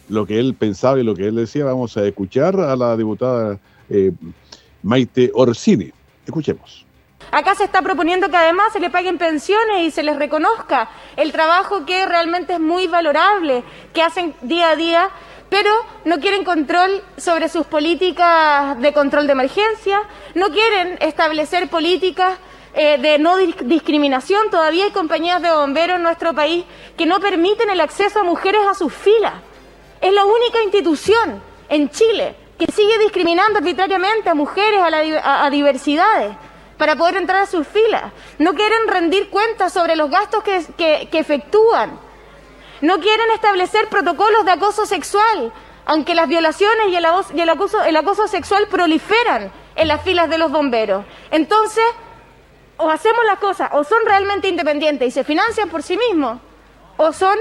lo 0.09 0.25
que 0.25 0.39
él 0.39 0.53
pensaba 0.53 0.99
y 0.99 1.03
lo 1.03 1.15
que 1.15 1.27
él 1.27 1.35
decía. 1.35 1.63
Vamos 1.63 1.95
a 1.95 2.05
escuchar 2.05 2.59
a 2.59 2.75
la 2.75 2.97
diputada 2.97 3.57
eh, 3.89 4.11
Maite 4.83 5.31
Orsini. 5.33 5.91
Escuchemos. 6.25 6.86
Acá 7.31 7.55
se 7.55 7.65
está 7.65 7.81
proponiendo 7.81 8.29
que 8.29 8.37
además 8.37 8.71
se 8.71 8.79
le 8.79 8.89
paguen 8.89 9.17
pensiones 9.17 9.81
y 9.81 9.91
se 9.91 10.03
les 10.03 10.15
reconozca 10.15 10.89
el 11.17 11.31
trabajo 11.31 11.85
que 11.85 12.05
realmente 12.05 12.53
es 12.53 12.59
muy 12.59 12.87
valorable, 12.87 13.63
que 13.93 14.01
hacen 14.01 14.33
día 14.41 14.69
a 14.69 14.75
día, 14.75 15.09
pero 15.49 15.69
no 16.05 16.19
quieren 16.19 16.45
control 16.45 17.03
sobre 17.17 17.49
sus 17.49 17.65
políticas 17.65 18.79
de 18.79 18.93
control 18.93 19.27
de 19.27 19.33
emergencia, 19.33 20.01
no 20.35 20.49
quieren 20.51 20.97
establecer 21.01 21.69
políticas 21.69 22.37
eh, 22.73 22.97
de 22.97 23.19
no 23.19 23.35
discriminación. 23.37 24.49
Todavía 24.49 24.85
hay 24.85 24.91
compañías 24.91 25.41
de 25.41 25.51
bomberos 25.51 25.97
en 25.97 26.03
nuestro 26.03 26.33
país 26.33 26.63
que 26.97 27.05
no 27.05 27.19
permiten 27.19 27.69
el 27.69 27.81
acceso 27.81 28.19
a 28.19 28.23
mujeres 28.23 28.61
a 28.69 28.73
sus 28.73 28.93
filas. 28.93 29.33
Es 29.99 30.13
la 30.13 30.25
única 30.25 30.63
institución 30.63 31.41
en 31.67 31.89
Chile 31.89 32.35
que 32.57 32.71
sigue 32.71 32.97
discriminando 32.99 33.59
arbitrariamente 33.59 34.29
a 34.29 34.33
mujeres, 34.33 34.79
a 34.81 35.49
diversidades 35.49 36.35
para 36.77 36.95
poder 36.95 37.17
entrar 37.17 37.41
a 37.41 37.45
sus 37.45 37.67
filas. 37.67 38.11
No 38.37 38.53
quieren 38.53 38.87
rendir 38.87 39.29
cuentas 39.29 39.73
sobre 39.73 39.95
los 39.95 40.09
gastos 40.09 40.43
que, 40.43 41.09
efectúan. 41.11 41.99
No 42.81 42.99
quieren 42.99 43.31
establecer 43.31 43.87
protocolos 43.89 44.45
de 44.45 44.51
acoso 44.51 44.85
sexual, 44.85 45.51
aunque 45.85 46.13
las 46.13 46.27
violaciones 46.27 46.87
y, 46.89 46.95
el, 46.95 47.05
y 47.33 47.41
el, 47.41 47.49
acoso, 47.49 47.83
el 47.83 47.95
acoso 47.95 48.27
sexual 48.27 48.67
proliferan 48.69 49.51
en 49.75 49.87
las 49.87 50.03
filas 50.03 50.29
de 50.29 50.37
los 50.37 50.51
bomberos. 50.51 51.05
Entonces, 51.31 51.85
o 52.77 52.89
hacemos 52.89 53.25
las 53.25 53.39
cosas, 53.39 53.69
o 53.73 53.83
son 53.83 54.05
realmente 54.05 54.47
independientes 54.47 55.07
y 55.07 55.11
se 55.11 55.23
financian 55.23 55.69
por 55.69 55.81
sí 55.81 55.97
mismos, 55.97 56.39
o 56.97 57.11
son 57.11 57.37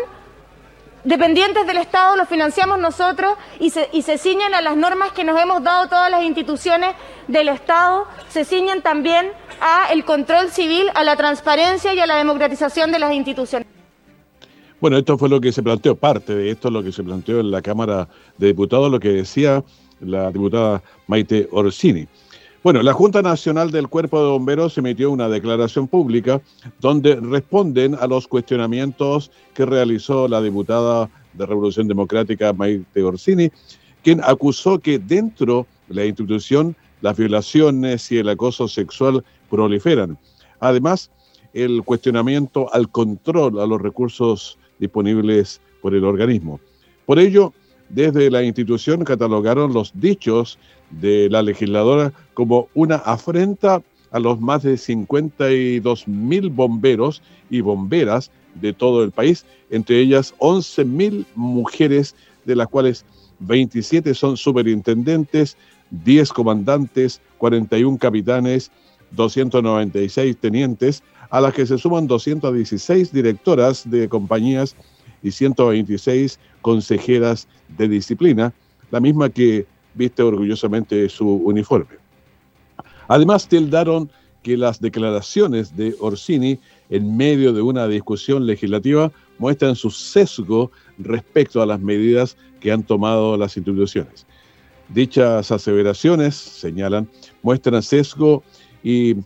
dependientes 1.07 1.67
del 1.67 1.79
Estado, 1.79 2.17
los 2.17 2.29
financiamos 2.29 2.79
nosotros 2.79 3.35
y 3.61 3.71
se, 3.71 3.89
y 3.93 4.03
ciñen 4.03 4.53
a 4.55 4.61
las 4.61 4.77
normas 4.77 5.13
que 5.13 5.25
nos 5.25 5.41
hemos 5.41 5.63
dado 5.63 5.89
todas 5.89 6.11
las 6.11 6.23
instituciones 6.25 6.95
del 7.29 7.49
Estado, 7.49 8.07
se 8.29 8.45
ciñen 8.45 8.83
también 8.83 9.31
a 9.61 9.93
el 9.93 10.05
control 10.05 10.51
civil, 10.51 10.91
a 10.95 11.05
la 11.05 11.17
transparencia 11.17 11.95
y 11.95 12.01
a 12.01 12.07
la 12.07 12.17
democratización 12.17 12.91
de 12.91 12.99
las 12.99 13.15
instituciones. 13.15 13.69
Bueno, 14.81 14.99
esto 14.99 15.17
fue 15.17 15.29
lo 15.29 15.41
que 15.41 15.53
se 15.53 15.63
planteó, 15.63 15.95
parte 15.95 16.35
de 16.35 16.51
esto 16.51 16.71
lo 16.71 16.83
que 16.83 16.93
se 16.93 17.03
planteó 17.03 17.41
en 17.41 17.51
la 17.51 17.63
Cámara 17.63 18.09
de 18.37 18.49
Diputados, 18.49 18.91
lo 18.91 19.01
que 19.01 19.09
decía 19.09 19.65
la 20.01 20.31
diputada 20.31 20.83
Maite 21.07 21.49
Orsini. 21.53 22.07
Bueno, 22.67 22.83
la 22.83 22.95
Junta 22.95 23.23
Nacional 23.23 23.71
del 23.71 23.87
Cuerpo 23.87 24.21
de 24.21 24.29
Bomberos 24.29 24.77
emitió 24.77 25.13
una 25.13 25.29
declaración 25.29 25.87
pública 25.87 26.43
donde 26.81 27.15
responden 27.15 27.95
a 27.95 28.09
los 28.09 28.27
cuestionamientos 28.27 29.31
que 29.55 29.65
realizó 29.65 30.27
la 30.27 30.43
diputada 30.43 31.09
de 31.35 31.47
Revolución 31.47 31.87
Democrática 31.87 32.53
Maite 32.53 33.05
Orsini, 33.05 33.53
quien 34.03 34.21
acusó 34.25 34.81
que 34.81 34.99
dentro 34.99 35.65
de 35.87 35.95
la 35.95 36.07
institución 36.07 36.75
las 37.03 37.17
violaciones 37.17 38.11
y 38.11 38.19
el 38.19 38.29
acoso 38.31 38.67
sexual 38.67 39.23
proliferan. 39.49 40.19
Además, 40.59 41.13
el 41.55 41.85
cuestionamiento 41.85 42.69
al 42.75 42.91
control 42.91 43.61
a 43.61 43.67
los 43.67 43.81
recursos 43.81 44.59
disponibles 44.81 45.61
por 45.83 45.95
el 45.95 46.03
organismo. 46.03 46.59
Por 47.05 47.21
ello, 47.21 47.53
desde 47.89 48.31
la 48.31 48.43
institución 48.43 49.05
catalogaron 49.05 49.73
los 49.73 49.93
dichos 49.95 50.59
de 50.91 51.29
la 51.31 51.43
legisladora 51.43 52.13
como 52.35 52.69
una 52.75 52.97
afrenta 52.97 53.83
a 54.11 54.19
los 54.19 54.41
más 54.41 54.63
de 54.63 54.77
52 54.77 56.09
mil 56.09 56.51
bomberos 56.51 57.23
y 57.51 57.61
bomberas 57.61 58.31
de 58.55 58.73
todo 58.73 59.03
el 59.05 59.11
país, 59.11 59.45
entre 59.71 60.01
ellas 60.01 60.35
11 60.39 60.85
mil 60.85 61.27
mujeres, 61.35 62.15
de 62.45 62.57
las 62.57 62.69
cuales 62.69 63.05
27 63.41 64.15
son 64.15 64.37
superintendentes, 64.37 65.57
10 65.91 66.33
comandantes, 66.33 67.21
41 67.39 67.99
capitanes, 67.99 68.71
296 69.11 70.37
tenientes, 70.39 71.03
a 71.31 71.41
las 71.41 71.53
que 71.53 71.67
se 71.67 71.79
suman 71.79 72.07
216 72.07 73.13
directoras 73.13 73.89
de 73.91 74.09
compañías 74.09 74.77
y 75.23 75.31
126 75.31 76.39
consejeras 76.63 77.49
de 77.77 77.89
disciplina, 77.89 78.53
la 78.91 79.01
misma 79.01 79.29
que 79.29 79.67
viste 79.95 80.23
orgullosamente 80.23 81.09
su 81.09 81.29
uniforme. 81.29 81.97
Además, 83.09 83.49
tildaron 83.49 84.11
que 84.43 84.57
las 84.57 84.81
declaraciones 84.81 85.77
de 85.77 85.97
Orsini 85.99 86.59
en 86.89 87.17
medio 87.17 87.53
de 87.53 87.63
una 87.63 87.89
discusión 87.89 88.47
legislativa 88.47 89.11
muestran 89.39 89.75
su 89.75 89.91
sesgo 89.91 90.71
respecto 90.99 91.61
a 91.61 91.67
las 91.67 91.81
medidas 91.81 92.37
que 92.61 92.71
han 92.71 92.85
tomado 92.85 93.37
las 93.37 93.57
instituciones. 93.57 94.27
Dichas 94.89 95.51
aseveraciones, 95.51 96.37
señalan, 96.37 97.09
muestran 97.43 97.83
sesgo 97.83 98.45
y 98.85 99.17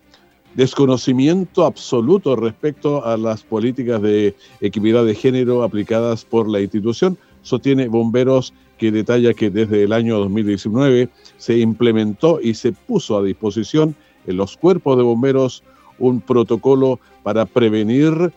desconocimiento 0.55 1.65
absoluto 1.65 2.37
respecto 2.37 3.05
a 3.05 3.17
las 3.17 3.43
políticas 3.43 4.03
de 4.03 4.35
equidad 4.61 5.05
de 5.05 5.15
género 5.15 5.63
aplicadas 5.63 6.25
por 6.25 6.49
la 6.49 6.61
institución, 6.61 7.17
sostiene 7.43 7.89
Bomberos 7.89 8.53
que 8.79 8.91
detalla 8.91 9.35
que 9.35 9.51
desde 9.51 9.85
el 9.85 9.93
año 9.93 10.19
2019 10.19 11.09
se 11.37 11.59
implementó 11.59 12.41
y 12.41 12.55
se 12.55 12.73
puso 12.73 13.19
a 13.19 13.23
disposición 13.23 13.95
en 14.27 14.37
los 14.37 14.57
cuerpos 14.57 14.97
de 14.97 15.03
bomberos 15.03 15.63
un 15.99 16.21
protocolo 16.21 16.99
para 17.23 17.45
prevenir 17.45 18.33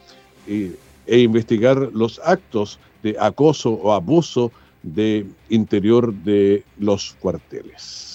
e, 0.47 0.75
e 1.07 1.19
investigar 1.19 1.89
los 1.93 2.19
actos 2.25 2.77
de 3.03 3.15
acoso 3.19 3.71
o 3.71 3.93
abuso 3.93 4.51
de 4.83 5.25
interior 5.49 6.13
de 6.13 6.63
los 6.77 7.15
cuarteles. 7.21 8.12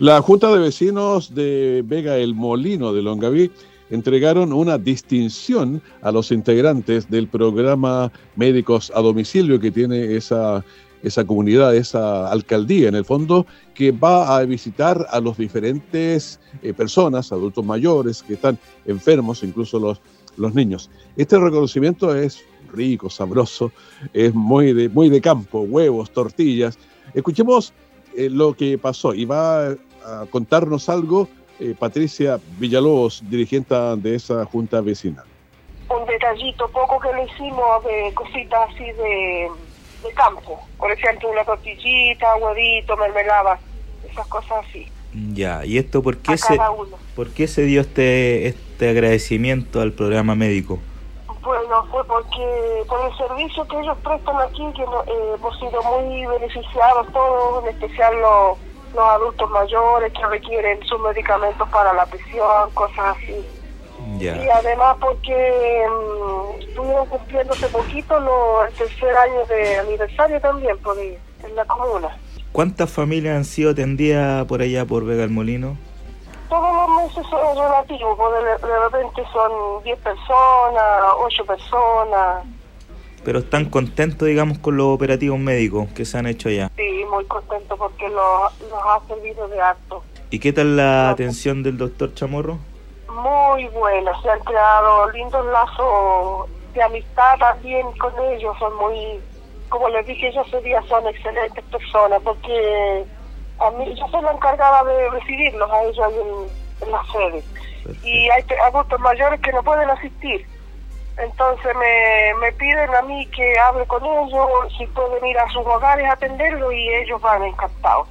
La 0.00 0.22
Junta 0.22 0.50
de 0.50 0.60
Vecinos 0.60 1.34
de 1.34 1.84
Vega 1.84 2.16
El 2.16 2.34
Molino 2.34 2.94
de 2.94 3.02
Longaví 3.02 3.50
entregaron 3.90 4.50
una 4.50 4.78
distinción 4.78 5.82
a 6.00 6.10
los 6.10 6.32
integrantes 6.32 7.10
del 7.10 7.28
programa 7.28 8.10
Médicos 8.34 8.90
a 8.94 9.02
Domicilio 9.02 9.60
que 9.60 9.70
tiene 9.70 10.16
esa, 10.16 10.64
esa 11.02 11.26
comunidad, 11.26 11.76
esa 11.76 12.30
alcaldía 12.30 12.88
en 12.88 12.94
el 12.94 13.04
fondo, 13.04 13.44
que 13.74 13.92
va 13.92 14.38
a 14.38 14.42
visitar 14.46 15.06
a 15.10 15.20
los 15.20 15.36
diferentes 15.36 16.40
eh, 16.62 16.72
personas, 16.72 17.30
adultos 17.30 17.62
mayores 17.62 18.22
que 18.22 18.32
están 18.32 18.58
enfermos, 18.86 19.42
incluso 19.42 19.78
los, 19.78 20.00
los 20.38 20.54
niños. 20.54 20.88
Este 21.18 21.38
reconocimiento 21.38 22.16
es 22.16 22.42
rico, 22.72 23.10
sabroso, 23.10 23.70
es 24.14 24.32
muy 24.32 24.72
de, 24.72 24.88
muy 24.88 25.10
de 25.10 25.20
campo, 25.20 25.60
huevos, 25.60 26.10
tortillas. 26.10 26.78
Escuchemos 27.12 27.74
eh, 28.16 28.30
lo 28.30 28.54
que 28.54 28.78
pasó 28.78 29.12
y 29.12 29.26
va 29.26 29.76
a 30.04 30.26
contarnos 30.30 30.88
algo 30.88 31.28
eh, 31.60 31.74
Patricia 31.78 32.40
Villalobos, 32.58 33.22
dirigente 33.28 33.74
de 33.74 34.14
esa 34.14 34.46
junta 34.46 34.80
vecinal. 34.80 35.26
Un 35.90 36.06
detallito 36.06 36.66
poco 36.68 36.98
que 37.00 37.12
le 37.12 37.24
hicimos 37.24 37.84
de 37.84 38.14
cositas 38.14 38.70
así 38.70 38.84
de, 38.84 39.50
campo. 40.14 40.58
Por 40.78 40.90
ejemplo, 40.90 41.28
una 41.28 41.44
tortillita, 41.44 42.36
huevito, 42.36 42.96
mermelada, 42.96 43.60
esas 44.10 44.26
cosas 44.28 44.64
así. 44.66 44.88
Ya, 45.34 45.66
¿y 45.66 45.76
esto 45.76 46.02
por 46.02 46.16
qué, 46.16 46.38
se, 46.38 46.58
por 47.14 47.28
qué 47.30 47.46
se 47.46 47.62
dio 47.62 47.82
este, 47.82 48.46
este 48.46 48.88
agradecimiento 48.88 49.82
al 49.82 49.92
programa 49.92 50.34
médico? 50.34 50.78
Bueno, 51.42 51.84
fue 51.90 52.02
porque 52.06 52.84
por 52.88 53.00
el 53.04 53.16
servicio 53.18 53.68
que 53.68 53.80
ellos 53.80 53.98
prestan 54.02 54.36
aquí, 54.36 54.62
que 54.74 54.82
eh, 54.82 55.34
hemos 55.34 55.58
sido 55.58 55.82
muy 55.82 56.24
beneficiados 56.26 57.12
todos, 57.12 57.64
en 57.64 57.70
especial 57.74 58.14
los 58.20 58.69
los 58.94 59.04
adultos 59.04 59.50
mayores 59.50 60.12
que 60.12 60.26
requieren 60.26 60.82
sus 60.84 61.00
medicamentos 61.00 61.68
para 61.68 61.92
la 61.92 62.06
presión, 62.06 62.70
cosas 62.74 63.16
así. 63.16 63.44
Y 64.18 64.28
además 64.28 64.96
porque 65.00 65.86
mm, 65.88 66.60
estuvieron 66.60 67.06
cumpliendo 67.06 67.52
hace 67.52 67.68
poquito 67.68 68.64
el 68.64 68.72
tercer 68.74 69.16
año 69.16 69.46
de 69.46 69.78
aniversario 69.78 70.40
también 70.40 70.76
por 70.78 70.98
en 70.98 71.56
la 71.56 71.64
comuna. 71.64 72.08
¿Cuántas 72.52 72.90
familias 72.90 73.36
han 73.36 73.44
sido 73.44 73.70
atendidas 73.70 74.44
por 74.46 74.60
allá 74.60 74.84
por 74.84 75.04
Vega 75.04 75.24
el 75.24 75.30
Molino? 75.30 75.76
Todos 76.48 76.88
los 76.88 76.96
meses 76.96 77.24
son 77.30 77.56
relativos, 77.56 78.18
de, 78.32 78.66
de 78.66 78.78
repente 78.80 79.22
son 79.32 79.84
10 79.84 79.98
personas, 80.00 80.84
8 81.18 81.44
personas. 81.46 82.44
Pero 83.24 83.38
están 83.38 83.66
contentos, 83.66 84.26
digamos, 84.26 84.58
con 84.58 84.76
los 84.76 84.88
operativos 84.88 85.38
médicos 85.38 85.88
que 85.94 86.04
se 86.04 86.18
han 86.18 86.26
hecho 86.26 86.48
allá. 86.48 86.70
Sí, 86.76 86.99
muy 87.10 87.24
contentos 87.26 87.78
porque 87.78 88.08
los, 88.08 88.52
ha 88.84 89.00
servido 89.08 89.48
de 89.48 89.60
acto. 89.60 90.02
¿Y 90.30 90.38
qué 90.38 90.52
tal 90.52 90.76
la 90.76 91.10
atención 91.10 91.62
del 91.62 91.76
doctor 91.76 92.14
Chamorro? 92.14 92.58
Muy 93.08 93.66
buena, 93.68 94.12
se 94.22 94.30
han 94.30 94.40
creado 94.40 95.10
lindos 95.10 95.44
lazos 95.46 96.48
de 96.72 96.82
amistad 96.82 97.36
también 97.38 97.86
con 97.98 98.12
ellos, 98.32 98.56
son 98.58 98.74
muy, 98.76 99.20
como 99.68 99.88
les 99.88 100.06
dije, 100.06 100.28
ellos 100.28 100.46
ese 100.46 100.60
día 100.62 100.80
son 100.88 101.06
excelentes 101.08 101.64
personas 101.64 102.22
porque 102.22 103.04
a 103.58 103.70
mí 103.72 103.92
yo 103.98 104.06
soy 104.08 104.22
la 104.22 104.32
encargada 104.32 104.84
de 104.84 105.10
recibirlos 105.10 105.70
a 105.70 105.82
ellos 105.82 106.06
en, 106.12 106.86
en 106.86 106.92
la 106.92 107.04
sede. 107.12 107.44
Y 108.04 108.30
hay 108.30 108.44
adultos 108.66 109.00
mayores 109.00 109.40
que 109.40 109.52
no 109.52 109.62
pueden 109.64 109.90
asistir 109.90 110.46
Entonces 111.16 111.76
me, 111.76 112.34
me 112.40 112.52
piden 112.52 112.94
a 112.94 113.02
mí 113.02 113.26
que 113.26 113.58
hable 113.58 113.86
con 113.86 114.04
ellos, 114.04 114.48
si 114.78 114.86
pueden 114.86 115.24
ir 115.26 115.38
a 115.38 115.48
sus 115.50 115.66
hogares 115.66 116.06
a 116.06 116.12
atenderlo 116.12 116.72
y 116.72 116.88
ellos 116.94 117.20
van 117.20 117.42
encantados. 117.44 118.08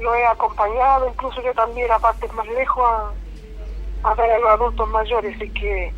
Lo 0.00 0.14
he 0.14 0.26
acompañado, 0.26 1.08
incluso 1.08 1.40
yo 1.42 1.54
también 1.54 1.90
a 1.92 1.98
partes 1.98 2.32
más 2.32 2.46
lejos 2.48 2.84
a, 2.84 4.10
a 4.10 4.14
ver 4.14 4.30
a 4.32 4.38
los 4.38 4.50
adultos 4.50 4.88
mayores, 4.88 5.40
y 5.40 5.50
que 5.50 5.92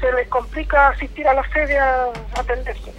se 0.00 0.12
les 0.12 0.28
complica 0.28 0.88
asistir 0.88 1.26
a 1.26 1.34
la 1.34 1.48
sede 1.50 1.78
a, 1.78 2.10
atenderse. 2.38 2.92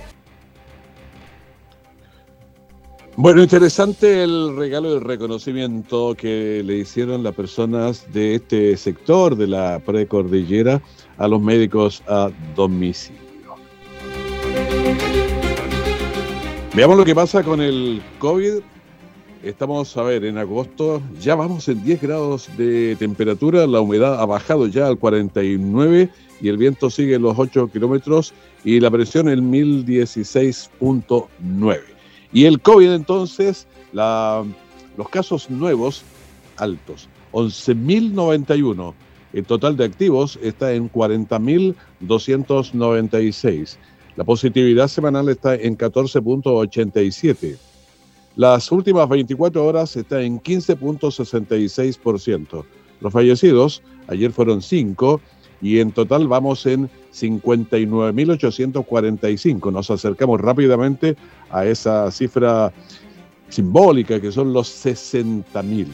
Bueno, 3.20 3.42
interesante 3.42 4.24
el 4.24 4.56
regalo 4.56 4.94
del 4.94 5.02
reconocimiento 5.02 6.14
que 6.16 6.62
le 6.64 6.78
hicieron 6.78 7.24
las 7.24 7.34
personas 7.34 8.06
de 8.14 8.36
este 8.36 8.78
sector 8.78 9.36
de 9.36 9.48
la 9.48 9.82
precordillera 9.84 10.84
a 11.18 11.28
los 11.28 11.42
médicos 11.42 12.04
a 12.08 12.30
domicilio. 12.56 13.20
Veamos 16.76 16.96
lo 16.96 17.04
que 17.04 17.16
pasa 17.16 17.42
con 17.42 17.60
el 17.60 18.04
COVID. 18.20 18.60
Estamos, 19.42 19.98
a 19.98 20.04
ver, 20.04 20.24
en 20.24 20.38
agosto 20.38 21.02
ya 21.20 21.34
vamos 21.34 21.68
en 21.70 21.84
10 21.84 22.00
grados 22.00 22.48
de 22.56 22.96
temperatura, 22.98 23.66
la 23.66 23.82
humedad 23.82 24.22
ha 24.22 24.28
bajado 24.28 24.68
ya 24.68 24.86
al 24.86 25.00
49 25.00 26.08
y 26.40 26.50
el 26.50 26.58
viento 26.58 26.92
sigue 26.92 27.18
los 27.18 27.40
8 27.40 27.72
kilómetros 27.74 28.36
y 28.64 28.80
la 28.80 28.92
presión 28.92 29.28
en 29.28 29.52
1016.9. 29.52 31.97
Y 32.34 32.46
el 32.46 32.62
COVID 32.62 32.92
entonces, 32.92 33.68
la, 33.94 34.44
los 34.98 35.10
casos 35.10 35.50
nuevos 35.50 36.04
altos, 36.58 37.08
11.091. 37.32 38.94
El 39.34 39.46
total 39.46 39.76
de 39.78 39.86
activos 39.86 40.38
está 40.42 40.74
en 40.74 40.92
40.296. 40.92 43.78
La 44.16 44.24
positividad 44.24 44.88
semanal 44.88 45.30
está 45.30 45.54
en 45.56 45.78
14.87. 45.78 47.58
Las 48.36 48.72
últimas 48.72 49.10
24 49.10 49.66
horas 49.66 49.96
está 49.96 50.22
en 50.22 50.40
15.66%. 50.42 52.66
Los 53.00 53.14
fallecidos 53.14 53.84
ayer 54.08 54.32
fueron 54.32 54.60
5 54.62 55.22
y 55.62 55.80
en 55.80 55.92
total 55.92 56.28
vamos 56.28 56.66
en 56.66 56.90
59.845. 57.14 59.72
Nos 59.72 59.90
acercamos 59.90 60.42
rápidamente 60.42 61.16
a 61.50 61.66
esa 61.66 62.12
cifra 62.12 62.74
simbólica 63.50 64.20
que 64.20 64.32
son 64.32 64.54
los 64.54 64.86
60.000. 64.86 65.88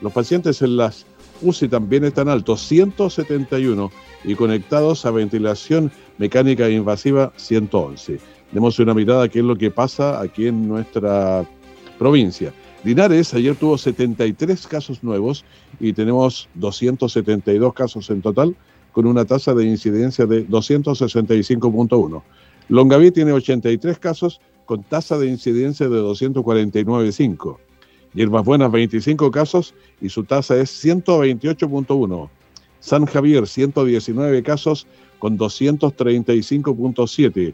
Los 0.00 0.12
pacientes 0.12 0.60
en 0.62 0.76
las 0.76 1.06
UCI 1.42 1.68
también 1.68 2.04
están 2.04 2.28
altos, 2.28 2.66
171, 2.66 3.90
y 4.24 4.34
conectados 4.34 5.06
a 5.06 5.10
ventilación 5.10 5.90
mecánica 6.18 6.68
invasiva, 6.68 7.32
111. 7.36 8.18
Demos 8.52 8.78
una 8.78 8.94
mirada 8.94 9.24
a 9.24 9.28
qué 9.28 9.40
es 9.40 9.44
lo 9.44 9.56
que 9.56 9.70
pasa 9.70 10.20
aquí 10.20 10.46
en 10.46 10.68
nuestra 10.68 11.44
provincia. 11.98 12.52
Linares 12.84 13.34
ayer 13.34 13.56
tuvo 13.56 13.76
73 13.76 14.66
casos 14.66 15.02
nuevos 15.02 15.44
y 15.80 15.92
tenemos 15.92 16.48
272 16.54 17.74
casos 17.74 18.08
en 18.10 18.22
total 18.22 18.54
con 18.96 19.04
una 19.04 19.26
tasa 19.26 19.52
de 19.52 19.66
incidencia 19.66 20.24
de 20.24 20.48
265.1. 20.48 22.22
Longaví 22.70 23.10
tiene 23.10 23.32
83 23.32 23.98
casos 23.98 24.40
con 24.64 24.82
tasa 24.84 25.18
de 25.18 25.26
incidencia 25.26 25.86
de 25.86 26.00
249.5. 26.00 27.58
Hierbas 28.14 28.46
Buenas 28.46 28.72
25 28.72 29.30
casos 29.30 29.74
y 30.00 30.08
su 30.08 30.24
tasa 30.24 30.56
es 30.56 30.82
128.1. 30.82 32.30
San 32.80 33.04
Javier 33.04 33.46
119 33.46 34.42
casos 34.42 34.86
con 35.18 35.36
235.7. 35.36 37.52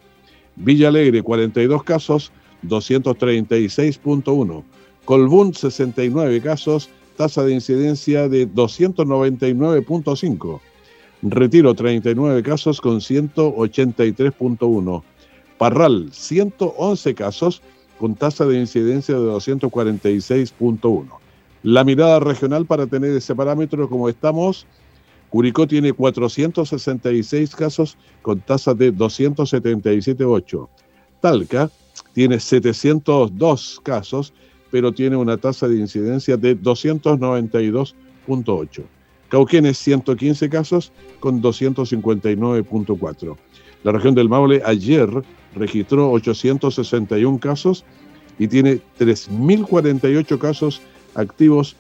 Villa 0.55 0.87
Alegre 0.87 1.23
42 1.23 1.83
casos 1.83 2.31
236.1. 2.69 4.63
Colbún 5.05 5.55
69 5.55 6.41
casos, 6.41 6.89
tasa 7.17 7.43
de 7.43 7.55
incidencia 7.55 8.29
de 8.29 8.49
299.5. 8.49 10.61
Retiro 11.23 11.75
39 11.75 12.43
casos 12.43 12.81
con 12.81 12.99
183.1. 12.99 15.03
Parral 15.57 16.09
111 16.13 17.15
casos 17.15 17.63
con 18.01 18.17
tasa 18.17 18.45
de 18.45 18.59
incidencia 18.59 19.15
de 19.15 19.21
246.1. 19.21 21.07
La 21.63 21.85
mirada 21.85 22.19
regional 22.19 22.67
para 22.67 22.89
tener 22.89 23.17
ese 23.17 23.37
parámetro 23.37 23.89
como 23.89 24.09
estamos, 24.09 24.67
Curicó 25.31 25.69
tiene 25.69 25.93
466 25.93 27.55
casos 27.55 27.97
con 28.21 28.41
tasa 28.41 28.75
de 28.75 28.93
277.8. 28.93 30.69
Talca 31.21 31.71
tiene 32.15 32.41
702 32.41 33.81
casos, 33.85 34.35
pero 34.73 34.91
tiene 34.91 35.15
una 35.15 35.37
tasa 35.37 35.69
de 35.69 35.77
incidencia 35.77 36.37
de 36.37 36.61
292.8. 36.61 38.83
Cauquenes 39.33 39.79
115 39.79 40.51
casos 40.51 40.93
con 41.19 41.41
259.4. 41.41 43.37
La 43.83 43.93
región 43.93 44.15
del 44.15 44.29
Maule 44.29 44.61
ayer 44.63 45.09
registró 45.55 46.11
861 46.11 47.41
casos 47.41 47.87
y 48.39 48.47
tiene 48.47 48.83
3.048 49.01 50.39
casos 50.39 50.83
activos 51.15 51.77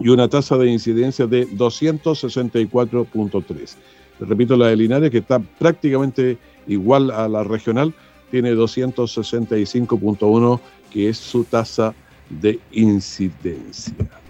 y 0.00 0.08
una 0.08 0.26
tasa 0.26 0.56
de 0.56 0.70
incidencia 0.70 1.26
de 1.26 1.46
264.3. 1.48 3.76
Repito, 4.20 4.56
la 4.56 4.68
de 4.68 4.76
Linares, 4.76 5.10
que 5.10 5.18
está 5.18 5.40
prácticamente 5.40 6.38
igual 6.66 7.10
a 7.10 7.28
la 7.28 7.44
regional, 7.44 7.92
tiene 8.30 8.54
265.1, 8.54 10.60
que 10.90 11.10
es 11.10 11.18
su 11.18 11.44
tasa 11.44 11.94
de 12.30 12.58
incidencia. 12.72 14.23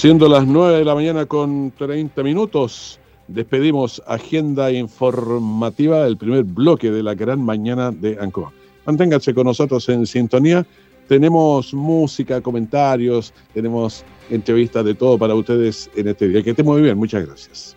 Siendo 0.00 0.30
las 0.30 0.46
9 0.46 0.78
de 0.78 0.84
la 0.86 0.94
mañana 0.94 1.26
con 1.26 1.72
30 1.76 2.22
minutos, 2.22 2.98
despedimos 3.28 4.02
agenda 4.06 4.72
informativa 4.72 6.04
del 6.04 6.16
primer 6.16 6.44
bloque 6.44 6.90
de 6.90 7.02
la 7.02 7.12
gran 7.12 7.44
mañana 7.44 7.90
de 7.90 8.16
Ancoa. 8.18 8.50
Manténganse 8.86 9.34
con 9.34 9.44
nosotros 9.44 9.86
en 9.90 10.06
sintonía. 10.06 10.66
Tenemos 11.06 11.74
música, 11.74 12.40
comentarios, 12.40 13.34
tenemos 13.52 14.02
entrevistas 14.30 14.86
de 14.86 14.94
todo 14.94 15.18
para 15.18 15.34
ustedes 15.34 15.90
en 15.94 16.08
este 16.08 16.28
día. 16.28 16.42
Que 16.42 16.52
estén 16.52 16.64
muy 16.64 16.80
bien, 16.80 16.96
muchas 16.96 17.26
gracias. 17.26 17.76